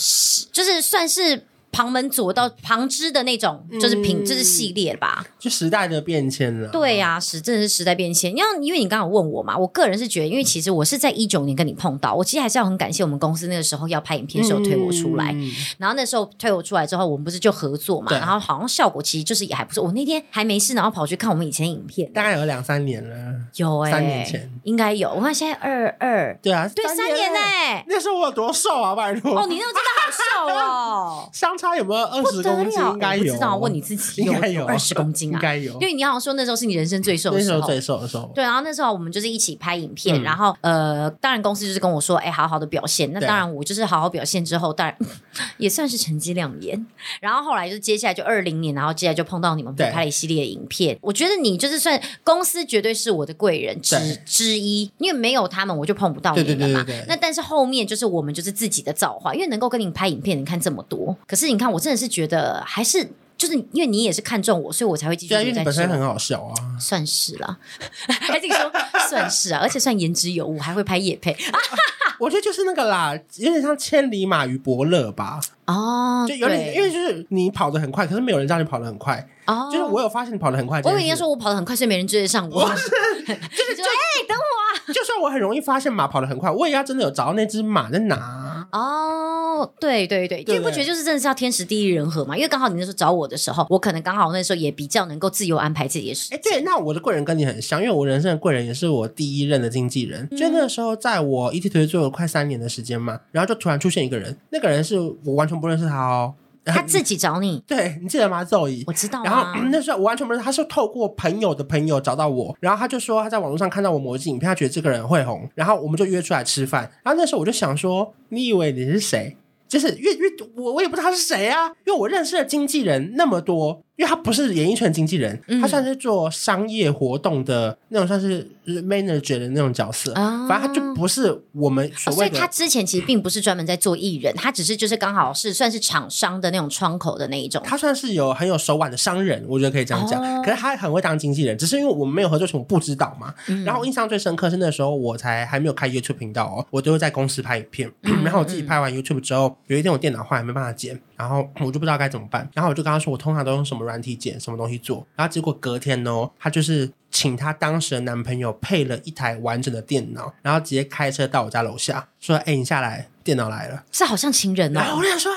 [0.51, 1.45] 就是算是。
[1.71, 5.27] 旁门左道、旁支的那种，就是品，就、嗯、是系列吧。
[5.39, 6.69] 就时代的变迁了。
[6.69, 8.31] 对呀、啊，时真的是时代变迁。
[8.37, 15.33] 因为因为你刚刚问我嘛，我个人是觉得，因为其实我是在一九年跟你碰到，我其实还是要很感谢我们公司那个时候要拍影片的时候推我出来。
[15.33, 18.13] 嗯、然后那时候推我出来之后，我们不是就合作嘛？
[18.13, 19.85] 然后好像效果其实就是也还不错。
[19.85, 23.17] 我那天还没事，然后跑去看我们以前影片，大概有两三年了。
[23.57, 25.11] 有哎、欸，三年前应该有。
[25.11, 27.85] 我看现在二二，对啊，对三年呢、欸。
[27.89, 29.39] 那时候我有多瘦啊，拜托。
[29.39, 32.81] 哦，你那时候真的好瘦哦， 相差有没有二十公斤？
[32.93, 35.73] 应该有，不知道问你自己，应该有二十公斤啊，应该有。
[35.75, 38.31] 因为你好像说那时候是你人生最瘦的时候，最瘦的时候。
[38.35, 43.13] 对，然后那时候我们就是一起拍影片，嗯、然后呃，当然公司就是跟我说，哎，好好的表现。
[43.13, 44.97] 那当然我就是好好表现之后，当然
[45.59, 46.87] 也算是成绩亮眼。
[47.21, 50.99] 然后后来就接下来就二零年，然后接下来就碰到你们拍了一系列的影片。
[51.01, 56.87] 我觉得你就是算公司绝对是我的贵人之之一，因为没有他们我就碰不到你们嘛。
[57.07, 61.17] 那但是后面就是我们就是自己的造化，因为能够跟你拍影片，你看这么多。
[61.27, 63.09] 可是你看，我真的是觉得还是。
[63.39, 65.41] 就是因为你也是看中我，所以我才会继续在。
[65.43, 67.57] 因为你本身很好笑啊，算是啦，
[68.21, 68.71] 还是你说
[69.09, 71.35] 算是啊，而且算言之有物，还会拍夜配。
[72.19, 75.41] 我觉得就是那个啦，有点像千里马与伯乐吧。
[75.67, 79.25] 哦，就有点，因为就是你跑得很快，可是没有人知道你跑得很快。
[79.49, 80.81] 哦，就是我有发现你跑得很快。
[80.85, 82.63] 我以为你要说我跑得很快，所以没人追得上我。
[82.69, 84.93] 就是就哎，等我啊！
[84.93, 88.69] 就算我很容易发现马跑得很快，我也要真的有找到那只马在哪。
[88.73, 92.37] 哦，对对对，因为不觉得就是真的是要天时地利人和嘛？
[92.37, 96.37] 因为刚好你那时候找我的时候，我可能刚好那时候也比较能够自由安排自己的事情。
[96.37, 100.29] 哎，对，那我的贵人跟你很像，因为我人生的贵人也是我第一任的经纪人。
[100.31, 106.35] 嗯、就那个时候，在我 ET Today 做了快三年的时间嘛，然后就突然出现一个人，那个人是我完全不认识他哦。
[106.73, 109.23] 他自己找你，对，你记得吗？Zoe，我知道。
[109.23, 116.83] 然后那时候我完全不知道，他是透过朋友的朋友找到我，然后他就说他在网络上看到我某一支影片，他觉得这个人会红，然后我们就约出来吃饭。
[117.03, 119.37] 然后那时候我就想说，你以为你是谁？
[119.69, 123.83] 就是因为因为我我也不知道他是谁啊，因为我认识的经纪人那么多。
[123.99, 130.13] 因为他不是演艺圈经纪人，嗯、他算是做商业活动的那种，算是 manager 的那种角色。
[130.13, 132.31] 啊、反正他就不是我们所谓的、哦。
[132.31, 137.61] 所以他之前其实并不是专门在做艺人，他只是就是刚好是算是厂商的那种窗口的那一种。
[137.65, 140.23] 他算是有很有手腕的商人，我觉得可以这样讲。
[140.23, 143.35] 哦、可是他很会当经纪人，只是因为我们没有合作，我不知道嘛。
[143.49, 147.91] 嗯、然后印象最深刻是那时候我才还没有开 YouTube 频道哦，我都会在公司拍影片。
[148.05, 152.49] 嗯、然后我自己拍完 YouTube 之后，有一天我电脑坏，没办法剪，然后我就不知道该怎么办。
[152.55, 154.79] 然后我就跟他说，我通常都用什么软体剪，什么东西。
[154.79, 164.81] 做，然后结果隔天呢，他就是请她当时的男朋友配了一台完整的电脑，然后直接开车到我家楼下，说：“哎，你下来，电脑来了。”是好像情人哦。
[164.81, 165.33] 然后我想说：“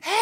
[0.00, 0.12] 哎哎，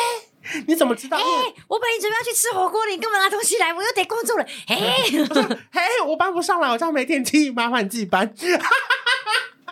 [0.66, 1.16] 你怎么知道？
[1.16, 1.22] 哎，
[1.68, 3.72] 我本来准备要去吃火锅，你干嘛拿东西来？
[3.72, 4.44] 我又得工作了。
[4.66, 4.76] 哎，
[5.20, 8.28] 我说：哎，我搬不上来，我家没电梯，麻烦你自己搬。”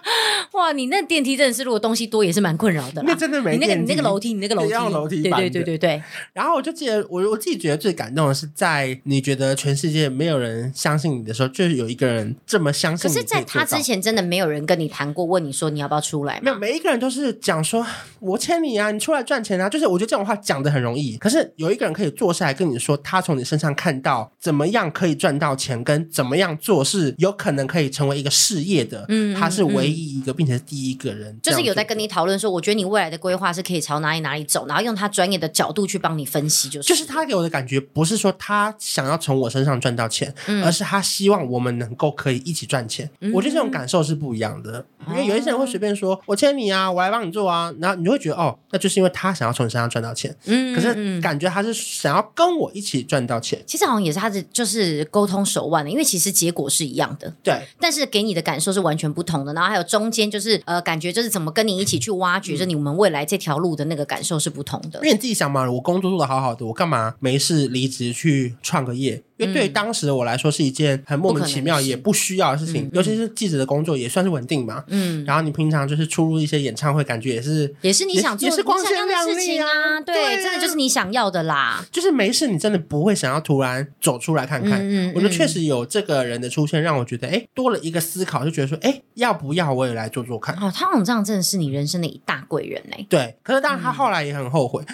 [0.53, 3.03] 哇，你那电梯真的是，如果东西多也是蛮困扰的。
[3.05, 3.53] 那真的没。
[3.53, 5.23] 你那个你那个楼梯，你那个楼梯，要楼梯。
[5.23, 6.03] 对对对对对。
[6.33, 13.15] 然后我就记得，我我自己觉得最感动的是，在你觉得全世界没有人相信你的时候，就是有一个人这么相信你。
[13.15, 16.41] 可是，在他之前，真的没有人跟你谈过，问你说你要不要出来？
[16.43, 17.87] 没有，每一个人都是讲说，
[18.21, 19.69] 我签你啊，你出来赚钱啊。
[19.69, 29.07] 就是我觉得这种话讲的很容易，可是有一个人可以坐下来跟你说，他从你身上看到怎么样可以赚到钱，跟怎么样做是有可能可以成为一个事业的。
[29.09, 30.33] 嗯，他是唯一一个。
[30.33, 43.09] 并且是第一个人，就是有在跟你讨论说，我觉得你未来的规划是可以朝哪里哪里走，然后用他专业的角度去帮你分析，就是就是他给我的感觉不是说他想要从我身上赚到钱，嗯、而是他希望我们能够可以一起赚钱。
[43.21, 53.63] 嗯、我觉得这种感受是不一样的，嗯、因为有一些人会随便说，我签你啊，我来帮你做啊，然后你就会觉得哦，那就是因为他想要从你身上赚到钱，嗯，可是感觉他是想要跟我一起赚到钱。
[53.67, 59.53] 其实好像也是他的就是沟通手腕的，因为其实结果是一样的，对，但是给你的感受是完全不同的。
[59.53, 60.23] 然后还有中间。
[60.33, 64.99] 就是呃，感觉就是怎么跟你一起去挖掘着你们未来这条路的那个感受是不同的。
[65.01, 69.23] 因为你自己想嘛，我工作做的好好的，我干嘛没事离职去创个业？
[69.37, 74.85] 因为对当时的我来说是一件很莫名其妙也不需要的事情，尤其是记者的工作也算是稳定嘛。
[74.89, 80.01] 嗯，然后你平常就是出入一些演唱会，感觉也是也是你想做，也是光鲜亮丽啊。
[80.05, 81.85] 对，真的就是你想要的啦。
[81.91, 84.81] 就是没事，你真的不会想要突然走出来看看。
[84.83, 90.55] 嗯，我觉得确实有这个人的出现，让我觉得哎，多了一个思考，就觉得说哎，要不要我也来做做看？
[90.57, 93.07] 哦，他好像这样真的是你人生的一大贵人哎。
[93.09, 94.85] 对，可是当然他后来也很后悔。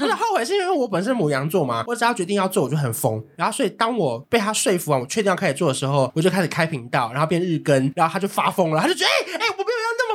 [0.00, 3.22] 我的后悔，是因为我本身母羊座嘛，我只要决定要做，我就很疯。
[3.36, 9.59] 然后所以当我被他说服完，我确定要开始做的时候，我就开始开频道，然后变日更，然后他就发疯了，他就觉得哎哎、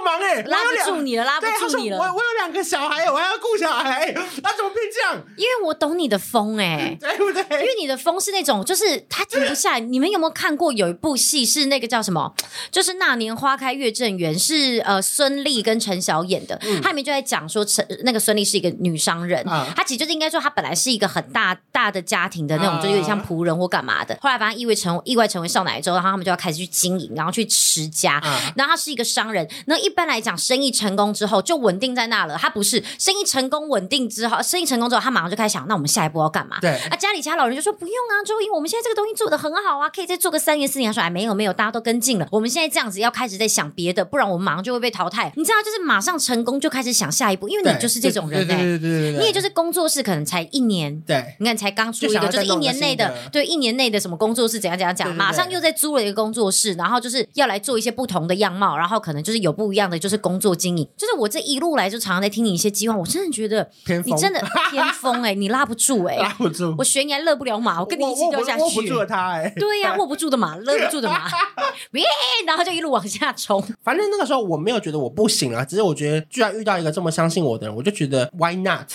[0.05, 1.97] 忙哎、欸，拉不住你了，拉不住你了。
[1.97, 5.21] 我我有两个小孩，我还要顾小孩，那怎么变这样？
[5.35, 7.43] 因为我懂你的风哎、欸， 对不对？
[7.61, 9.79] 因为你的风是那种，就是他停不下来。
[9.79, 12.33] 你们有没有看过有一部戏是那个叫什么？
[12.71, 16.57] 就是那年花开月正圆，是呃孙俪跟陈晓演的。
[16.61, 24.17] 嗯，他里面就在讲说，陈那个孙俪是一个女商人，嗯，她其实就是应该说她本来是一个很大大的家庭的那种，嗯，就有点像仆人或干嘛的。
[24.21, 28.21] 后来反正意外成意外成为少奶之后，然后他们就要开始去经营，然后去持家。
[28.23, 32.37] 嗯，然后他是一个商人，那一般来讲，生意成功之后就稳定在那了。
[32.37, 36.57] 他不是生意成功稳定之后，生意成功之后，他马上就开始想，那我们下一步要干嘛？
[36.59, 40.91] 对，啊，家里其他老人就说不用啊，就因为我们现在这个东西做的很好啊，可以再做个三年四年。
[40.91, 45.31] 他说哎，没有没有，大家都跟进了，我们现在这样子要开始在想别的，不然我们马上就会被淘汰。
[45.35, 60.87] 你知道，就是马上成功就开始想下一步，因为你就是这种人哎、欸，对对对对对对，你也就是工作室可能才一年，对，你看才刚出一个，就是一年内的，对，一年内的什么工作室怎样怎样讲，对对对，马上又在租了一个工作室，然后就是要来做一些不同的样貌，然后可能就是有不一样的就是工作经营。
[60.97, 63.69] 就是我这一路来就常常在听你一些计划，我真的觉得
[64.05, 71.29] 你真的 偏锋哎、欸，你拉不住哎、欸，拉不住，我悬崖勒不了马，我跟你一起掉下去，握不住了他哎、欸，对呀、啊， 握不住的马，勒不住的马，
[72.45, 73.61] 然后就一路往下冲。
[73.83, 78.89] 反正那个时候我没有觉得我不行啊，只是我觉得居然遇到一个这么相信我的人，我就觉得 Why not？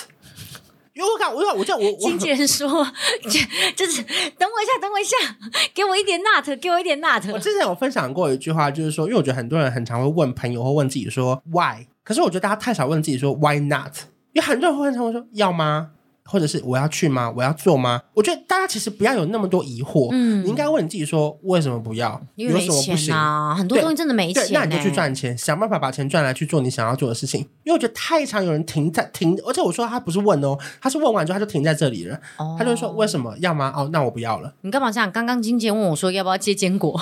[0.93, 2.69] 因为我看，我我叫我经纪人说，
[3.77, 5.17] 就 是等我一下，等我一下，
[5.73, 7.33] 给我一点 nut，给我一点 nut。
[7.33, 13.95] 我之前有分享过一句话，就是说，因为我觉得很多人很常会问朋友或问自己说 Why，可是我觉得大家太少问自己说 Why not？
[14.33, 15.91] 因为很多人会很常会说要吗？
[16.31, 17.33] 或者是我要去吗？
[17.37, 18.01] 我要做吗？
[18.15, 22.21] 我觉得大家其实不要有那么多疑惑，嗯，你应该问你自己说为什么不要？
[22.37, 23.55] 因为没钱啊？
[23.55, 27.41] 很多东西真的没钱，那你就去赚钱，想办法把钱赚来去做你想要做的事情。
[27.65, 33.73] 因为我觉得太常有人停在停，而且我说他不是问哦，他是问完之后他就停在这里了，哦、他就说为什么要吗？
[33.77, 34.55] 哦，那我不要了。
[34.61, 35.11] 你干嘛这样？
[35.11, 37.01] 刚刚金姐问我说要不要接坚果，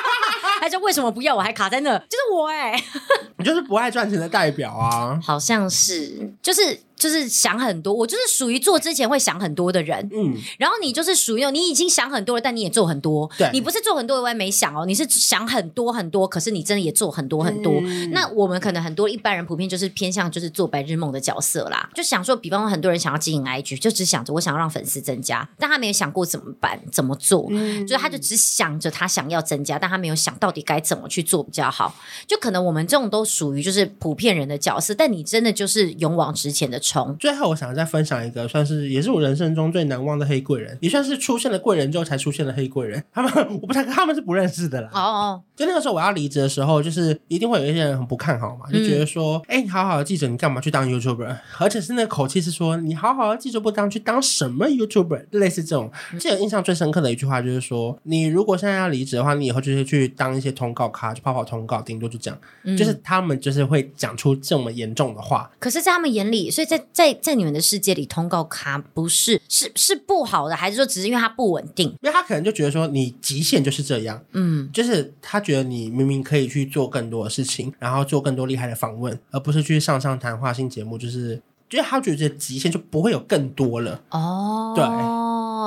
[0.60, 1.36] 他说为什么不要？
[1.36, 2.84] 我还卡在那，就是我哎、欸，
[3.36, 6.80] 你就是不爱赚钱的代表啊，好像是，就是。
[7.00, 17.72] 就是想很多，我就是属于做之前会想很多的人，嗯，然后你就是属于你已经想很多了，但你也做很多，对，你不是做很多我也没想哦，你是想很多很多，可是你真的也做很多很多。
[17.82, 31.94] 嗯、那我们可能很多一般人普遍就是偏向就是做白日梦的角色啦，就想说，比方说很多人想要经营 IG，就只想着我想要让粉丝增加，但他没有想过怎么办怎么做，嗯，就是他就只想着他想要增加，但他没有想到底该怎么去做比较好。
[32.26, 37.16] 就可能我们这种都属于就是普遍人的角色，但你真的就是勇往直前的冲。
[37.18, 37.70] 最后我想。
[37.70, 43.00] 再分享一个，算是也是我人生中最难忘的黑贵人，也算是出现了贵人之后才出现了黑贵人。
[43.12, 43.32] 他们
[43.62, 44.90] 我不太，他们是不认识的啦。
[44.92, 51.36] 哦哦，就那个时候我要离职的时候，就是一定会有一些人很不看好嘛，就觉得说，哎、嗯，你好好的记者，你干嘛去当 YouTuber？
[51.58, 55.26] 而且是那口气是说，你好好的记者不当，去当什么 YouTuber？
[55.30, 55.92] 类似这种。
[56.18, 62.40] 记得印象最深刻的一句话就是说，你如果现在要离职的话，你以后就是去当一些通告咖，去跑跑通告，顶多就这样。
[62.64, 65.48] 嗯、就是他们就是会讲出这么严重的话。
[65.60, 67.60] 可是，在他们眼里，所以在在在你们的。
[67.70, 71.86] 世界里通告卡不是是是不好的，还是说只是因为它不稳定？
[72.00, 84.02] 因为他可能就觉得说你极限就是这样，嗯，就是他觉得你明明可以去做更多的事情，然后做更多厉害的访问，而不是去上上谈话性节目，就是就是他觉得这极限就不会有更多了。
[84.10, 84.84] 哦，对，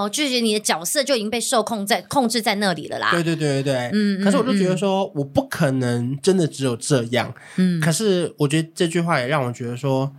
[0.10, 3.12] 就觉得你的角色就已经被受控在控制在那里了啦。
[3.12, 4.22] 对对对对对，嗯。
[4.22, 7.34] 可是我就觉得说，我不可能真的只有这样。
[7.56, 7.80] 嗯。
[7.80, 10.12] 可是我觉得这句话也让我觉得说。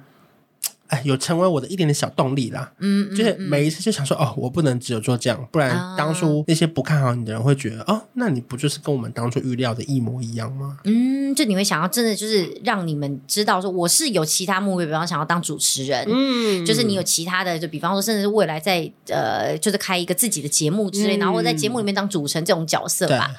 [0.95, 2.71] 哎，有成为我的一点点小动力啦。
[2.79, 10.79] 嗯，嗯，就是每一次就想说，哦，我不能只有做这样，不然当初那些不看好你的人会觉得，哦，那你不就是跟我们当初预料的一模一样吗？
[10.85, 23.31] 嗯，就你会想要真的就是让你们知道说，我是有其他目标，比方想要当主持人，嗯，就是你有其他的，就比方说，甚至是未来在呃，就是开一个自己的节目之类，嗯、然后在节目里面当主持人这种角色吧。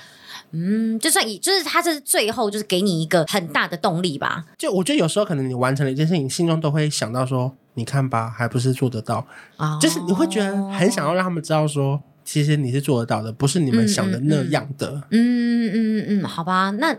[0.51, 4.45] 嗯，就算以就是他这是最后就是给你一个很大的动力吧。
[4.57, 9.25] 就我觉得有时候可能你完成了一件事情，心中都会想到说，你看吧，还不是做得到。
[9.57, 15.03] 哦，就是你会觉得很想要让他们知道说，其实你是做得到的，不是你们想的那样的。
[15.11, 16.95] 嗯嗯嗯嗯，嗯，好吧，那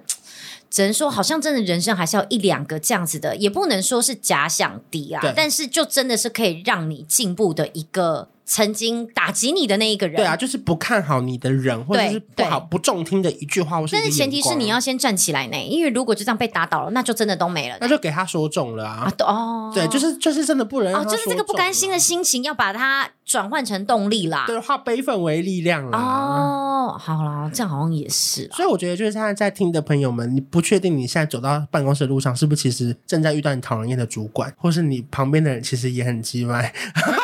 [0.68, 8.28] 只能说好像真的人生还是要一两个这样子的，也不能说是假想敌啊，但是就真的是可以让你进步的一个。
[8.46, 17.76] 曾经打击你的那一个人，对啊，就是不看好你的人，或者是不好不中听的一句话，或是，但是前提是你要先站起来呢，因为如果就这样被打倒了，那就真的都没了。
[17.80, 19.12] 那就给他说中了啊！
[19.18, 25.98] 啊哦，对，就是就是真的不能哦，就是这个不甘心的心情要把它转换成动力啦，对，化悲愤为力量啦。
[25.98, 28.48] 哦，哦，好啦，这样好像也是。
[28.52, 36.72] 所以我觉得，就是现在在听的朋友们，你不确定你现在走到办公室的路上，是不是其实正在遇到你讨人厌的主管，或是你旁边的人其实也很鸡歪。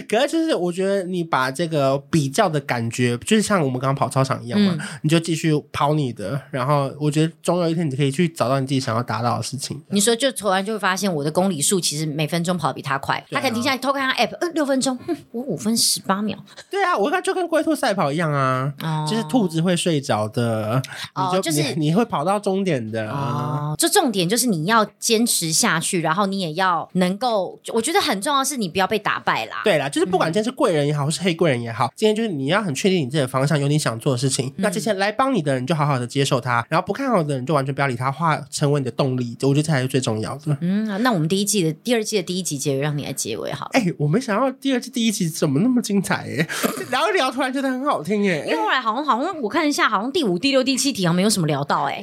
[0.08, 6.40] 可是就是，我觉得你把这个比较的感觉，就是像我们刚刚跑操场一样嘛，嗯、你就继续跑你的。
[6.50, 9.80] 然后我觉得总有一天你可以去找到你自己想要达到的事情。
[9.88, 13.16] 你说，就突然就会发现我的公里数其实每分钟跑得比他快。
[13.16, 14.98] 啊、他可能停下来偷看他 app，呃，六分钟，
[15.30, 16.38] 我五分十八秒。
[16.70, 20.82] 对啊，我看就跟龟兔赛跑一样啊，哦、就是兔子会睡着的，
[21.16, 23.10] 你就、哦、就是你，你会跑到终点的。
[23.10, 29.60] 哦，就重点就是你要坚持下去，然后你也要能够，我觉得很重要的是你不要被打败啦。
[29.64, 34.46] 对啦，就是不管今天是贵人也好，或是黑贵人也好，今天就是你要很确定你自己的方向，有你想做的事情。
[34.46, 39.36] 嗯、那这些来帮你的人就好好的接受他，然后不看好的人就完全不要理他，化成为你的动力。
[39.42, 40.56] 我觉得这才是最重要的。
[40.60, 43.70] 嗯，那我们第一季的第二季的第一集结尾，让你来结尾好了。
[43.74, 46.46] 哎、欸，我没想到第二季第一集怎么那么精彩哎，
[46.90, 48.38] 聊一聊突然觉得很好听哎。
[48.46, 52.02] 因为后来好像好像我看一下，好像第五、第六、第七题好像没有什么聊到哎。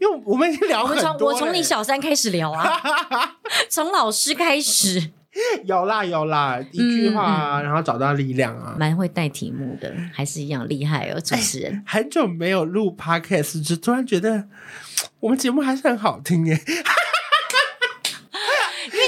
[0.00, 1.34] 因为我们已经聊很多了。
[1.34, 2.80] 我从你小三开始聊啊，
[3.70, 5.10] 从老师开始。
[5.64, 11.72] 有啦有啦，一句话、啊，嗯、然后找到力量啊，蛮会带题目的，还是一样厉害哦，主持人。
[11.72, 14.44] 欸、 很久没有录 podcast，就突然觉得
[15.20, 16.60] 我们节目还是很好听耶。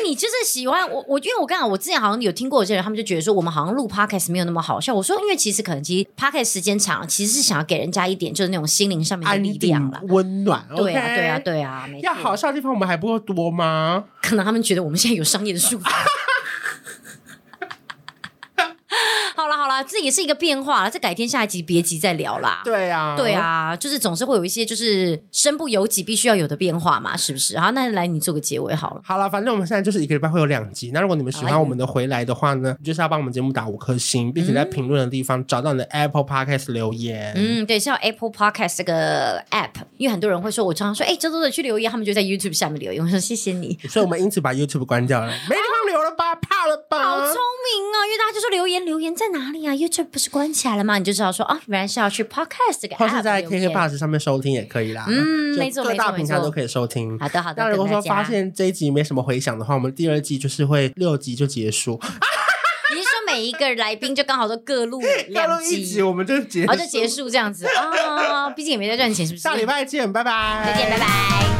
[0.06, 4.94] 你就是喜欢我，我因为我刚好我之前好像有听过有些人，他们就觉得说我们好像录 podcast 没有那么好笑。
[4.94, 10.64] 我说，因为其实可能其实 podcast 时间长，其实是想要给人家一点就是那种心灵上面的力量了，温暖。
[10.76, 14.04] 对啊，对啊，对啊，要好笑的地方我们还不够多吗？
[14.22, 15.84] 可能他们觉得我们现在有商业的束缚。
[19.76, 20.90] 好了好了，这也是一个变化了。
[20.90, 22.62] 这改天下一集别急再聊啦。
[22.64, 27.58] 对啊，对啊，就是总是会有一些就是身不由己必须要有的变化嘛，是不是？
[27.58, 29.00] 好，那来你做个结尾好了。
[29.04, 30.90] 好了，反正我们现在就是一个礼拜会有两集。
[30.94, 37.32] 那如果你们喜欢我们的回来的话呢，就是要帮我们节目打五颗星，并且在评论的地方找到你的 Apple Podcast 留言。
[37.36, 43.02] 嗯，对，是要 Apple Podcast 这个 App，因为很多人会说，我常常说，哎，周周的去留言，他们就在 YouTube 下面留言。
[43.02, 46.34] 我说谢谢你，所以我们因此把 YouTube 关掉了，没地方留了吧？
[46.36, 46.98] 怕了吧？
[47.02, 47.96] 好聪明啊！
[48.06, 50.98] 因为大家就说留言留言在哪里啊？YouTube 不是关起来了吗？
[50.98, 55.06] 你就知道说啊，原来是要去 Podcast 这个或是在 k k b o s 上面收听也可以啦。
[55.08, 57.18] 嗯，没错，各大平台都可以收听。
[57.18, 57.62] 好的，好的。
[57.62, 62.00] 那如果说发现这一集没什么回响的话，我们第二季就是会六集就结束。
[62.94, 68.48] 你是说每一个来宾就刚好都各录两集， 集我们就结，哦，就结束这样子啊？
[68.50, 69.42] 毕竟也没在赚钱，是不是？
[69.42, 70.62] 下礼拜见，拜拜。
[70.64, 71.55] 再见，拜拜。